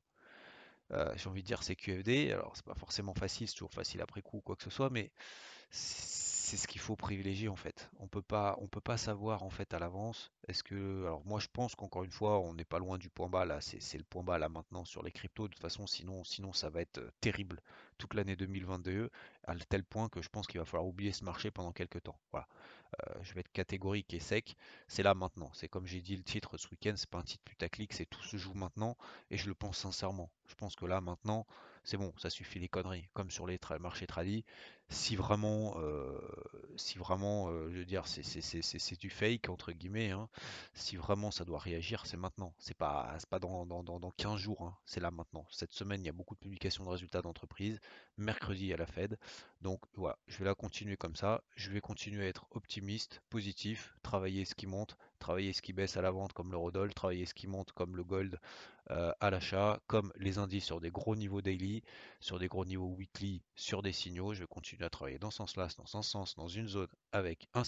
Euh, 0.92 1.12
j'ai 1.16 1.28
envie 1.28 1.42
de 1.42 1.46
dire 1.46 1.62
c'est 1.62 1.76
QFD, 1.76 2.32
alors 2.32 2.56
c'est 2.56 2.64
pas 2.64 2.74
forcément 2.74 3.14
facile, 3.14 3.46
c'est 3.46 3.54
toujours 3.54 3.72
facile 3.72 4.00
après 4.00 4.22
coup 4.22 4.38
ou 4.38 4.40
quoi 4.40 4.56
que 4.56 4.62
ce 4.62 4.70
soit, 4.70 4.90
mais 4.90 5.12
c'est 5.70 6.37
ce 6.56 6.66
qu'il 6.66 6.80
faut 6.80 6.96
privilégier 6.96 7.48
en 7.48 7.56
fait. 7.56 7.90
On 7.98 8.08
peut 8.08 8.22
pas, 8.22 8.56
on 8.60 8.68
peut 8.68 8.80
pas 8.80 8.96
savoir 8.96 9.42
en 9.42 9.50
fait 9.50 9.74
à 9.74 9.78
l'avance. 9.78 10.30
Est-ce 10.46 10.62
que, 10.62 11.04
alors 11.04 11.24
moi 11.24 11.40
je 11.40 11.48
pense 11.52 11.74
qu'encore 11.74 12.04
une 12.04 12.10
fois, 12.10 12.40
on 12.40 12.54
n'est 12.54 12.64
pas 12.64 12.78
loin 12.78 12.98
du 12.98 13.10
point 13.10 13.28
bas 13.28 13.44
là. 13.44 13.60
C'est 13.60 13.98
le 13.98 14.04
point 14.04 14.22
bas 14.22 14.38
là 14.38 14.48
maintenant 14.48 14.84
sur 14.84 15.02
les 15.02 15.10
cryptos. 15.10 15.48
De 15.48 15.52
toute 15.52 15.62
façon, 15.62 15.86
sinon, 15.86 16.24
sinon 16.24 16.52
ça 16.52 16.70
va 16.70 16.80
être 16.80 16.98
euh, 16.98 17.10
terrible 17.20 17.60
toute 17.98 18.14
l'année 18.14 18.36
2022 18.36 19.10
à 19.44 19.54
tel 19.56 19.84
point 19.84 20.08
que 20.08 20.22
je 20.22 20.28
pense 20.28 20.46
qu'il 20.46 20.60
va 20.60 20.64
falloir 20.64 20.86
oublier 20.86 21.12
ce 21.12 21.24
marché 21.24 21.50
pendant 21.50 21.72
quelques 21.72 22.02
temps. 22.02 22.18
Voilà. 22.32 22.46
Euh, 23.00 23.14
je 23.22 23.34
vais 23.34 23.40
être 23.40 23.52
catégorique 23.52 24.14
et 24.14 24.20
sec. 24.20 24.56
C'est 24.86 25.02
là 25.02 25.14
maintenant. 25.14 25.50
C'est 25.54 25.68
comme 25.68 25.86
j'ai 25.86 26.00
dit 26.00 26.16
le 26.16 26.22
titre 26.22 26.56
ce 26.56 26.68
week-end. 26.68 26.94
C'est 26.96 27.10
pas 27.10 27.18
un 27.18 27.22
titre 27.22 27.44
putaclic. 27.44 27.92
C'est 27.92 28.06
tout 28.06 28.22
se 28.22 28.36
joue 28.36 28.54
maintenant 28.54 28.96
et 29.30 29.36
je 29.36 29.48
le 29.48 29.54
pense 29.54 29.78
sincèrement. 29.78 30.30
Je 30.46 30.54
pense 30.54 30.76
que 30.76 30.86
là 30.86 31.00
maintenant 31.00 31.46
c'est 31.88 31.96
bon, 31.96 32.12
ça 32.18 32.28
suffit 32.28 32.58
les 32.58 32.68
conneries. 32.68 33.08
Comme 33.14 33.30
sur 33.30 33.46
les 33.46 33.58
marchés 33.80 34.06
tradis, 34.06 34.44
si 34.90 35.16
vraiment, 35.16 35.76
euh, 35.78 36.20
si 36.76 36.98
vraiment, 36.98 37.48
euh, 37.48 37.70
je 37.70 37.78
veux 37.78 37.86
dire, 37.86 38.06
c'est 38.06 39.00
du 39.00 39.08
fake 39.08 39.48
entre 39.48 39.72
guillemets. 39.72 40.10
Hein, 40.10 40.28
si 40.74 40.96
vraiment 40.96 41.30
ça 41.30 41.46
doit 41.46 41.58
réagir, 41.58 42.04
c'est 42.04 42.18
maintenant. 42.18 42.52
C'est 42.58 42.76
pas, 42.76 43.16
pas 43.30 43.38
dans, 43.38 43.64
dans, 43.64 43.82
dans, 43.82 44.10
15 44.10 44.38
jours. 44.38 44.66
Hein, 44.66 44.76
c'est 44.84 45.00
là 45.00 45.10
maintenant. 45.10 45.46
Cette 45.50 45.72
semaine, 45.72 46.02
il 46.02 46.06
y 46.06 46.10
a 46.10 46.12
beaucoup 46.12 46.34
de 46.34 46.40
publications 46.40 46.84
de 46.84 46.90
résultats 46.90 47.22
d'entreprise. 47.22 47.80
Mercredi, 48.18 48.70
à 48.74 48.76
la 48.76 48.86
Fed. 48.86 49.16
Donc 49.62 49.80
voilà, 49.94 50.18
je 50.26 50.36
vais 50.40 50.44
la 50.44 50.54
continuer 50.54 50.98
comme 50.98 51.16
ça. 51.16 51.42
Je 51.56 51.70
vais 51.70 51.80
continuer 51.80 52.26
à 52.26 52.28
être 52.28 52.46
optimiste, 52.50 53.22
positif, 53.30 53.96
travailler 54.02 54.44
ce 54.44 54.54
qui 54.54 54.66
monte, 54.66 54.98
travailler 55.18 55.52
ce 55.52 55.62
qui 55.62 55.72
baisse 55.72 55.96
à 55.96 56.02
la 56.02 56.10
vente 56.10 56.32
comme 56.32 56.52
l'eurodoll, 56.52 56.94
travailler 56.94 57.26
ce 57.26 57.34
qui 57.34 57.46
monte 57.46 57.72
comme 57.72 57.96
le 57.96 58.04
gold 58.04 58.38
euh, 58.90 59.12
à 59.20 59.30
l'achat, 59.30 59.80
comme 59.86 60.12
les 60.16 60.38
indices 60.38 60.64
sur 60.64 60.80
des 60.80 60.90
gros 60.90 61.14
niveaux 61.14 61.42
daily, 61.42 61.82
sur 62.20 62.38
des 62.38 62.48
gros 62.48 62.64
niveaux 62.64 62.94
weekly, 62.96 63.42
sur 63.54 63.82
des 63.82 63.92
signaux. 63.92 64.32
Je 64.32 64.40
vais 64.40 64.46
continuer 64.46 64.84
à 64.84 64.90
travailler 64.90 65.18
dans 65.18 65.30
ce 65.30 65.38
sens-là, 65.38 65.68
dans 65.76 65.86
ce 65.86 66.02
sens, 66.02 66.36
dans 66.36 66.48
une 66.48 66.68
zone 66.68 66.88
avec 67.12 67.48
un, 67.54 67.62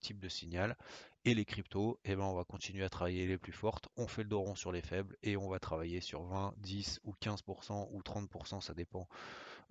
type 0.00 0.18
de 0.18 0.28
signal. 0.28 0.76
Et 1.24 1.34
les 1.34 1.44
cryptos, 1.44 1.98
eh 2.04 2.16
ben, 2.16 2.24
on 2.24 2.34
va 2.34 2.44
continuer 2.44 2.84
à 2.84 2.88
travailler 2.88 3.26
les 3.26 3.38
plus 3.38 3.52
fortes. 3.52 3.88
On 3.96 4.06
fait 4.06 4.24
le 4.24 4.28
dos 4.28 4.40
rond 4.40 4.56
sur 4.56 4.72
les 4.72 4.82
faibles 4.82 5.16
et 5.22 5.36
on 5.36 5.48
va 5.48 5.58
travailler 5.58 6.00
sur 6.00 6.22
20, 6.24 6.54
10 6.58 7.00
ou 7.04 7.14
15% 7.22 7.88
ou 7.92 8.00
30%, 8.00 8.60
ça 8.60 8.74
dépend 8.74 9.08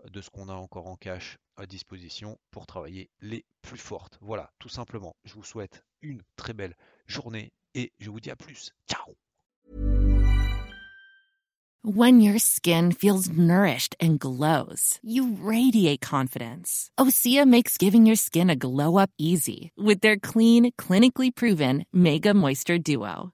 de 0.09 0.21
ce 0.21 0.29
qu'on 0.29 0.49
a 0.49 0.53
encore 0.53 0.87
en 0.87 0.95
cash 0.95 1.37
à 1.55 1.65
disposition 1.65 2.39
pour 2.51 2.65
travailler 2.65 3.09
les 3.21 3.45
plus 3.61 3.77
fortes. 3.77 4.17
Voilà, 4.21 4.51
tout 4.59 4.69
simplement. 4.69 5.15
Je 5.23 5.33
vous 5.33 5.43
souhaite 5.43 5.83
une 6.01 6.21
très 6.35 6.53
belle 6.53 6.75
journée 7.07 7.53
et 7.75 7.93
je 7.99 8.09
vous 8.09 8.19
dis 8.19 8.31
à 8.31 8.35
plus. 8.35 8.71
Ciao 8.87 9.15
When 11.85 12.21
your 12.21 12.39
skin 12.39 12.93
feels 12.93 13.29
nourished 13.29 13.93
and 13.99 14.17
glows, 14.17 14.99
you 15.03 15.35
radiate 15.41 15.99
confidence. 15.99 16.89
Osea 16.97 17.45
makes 17.45 17.77
giving 17.77 18.05
your 18.05 18.15
skin 18.15 18.49
a 18.49 18.55
glow 18.55 18.97
up 18.97 19.09
easy 19.17 19.73
with 19.77 19.99
their 19.99 20.15
clean, 20.15 20.71
clinically 20.77 21.35
proven 21.35 21.83
Mega 21.91 22.33
Moisture 22.33 22.77
Duo. 22.77 23.33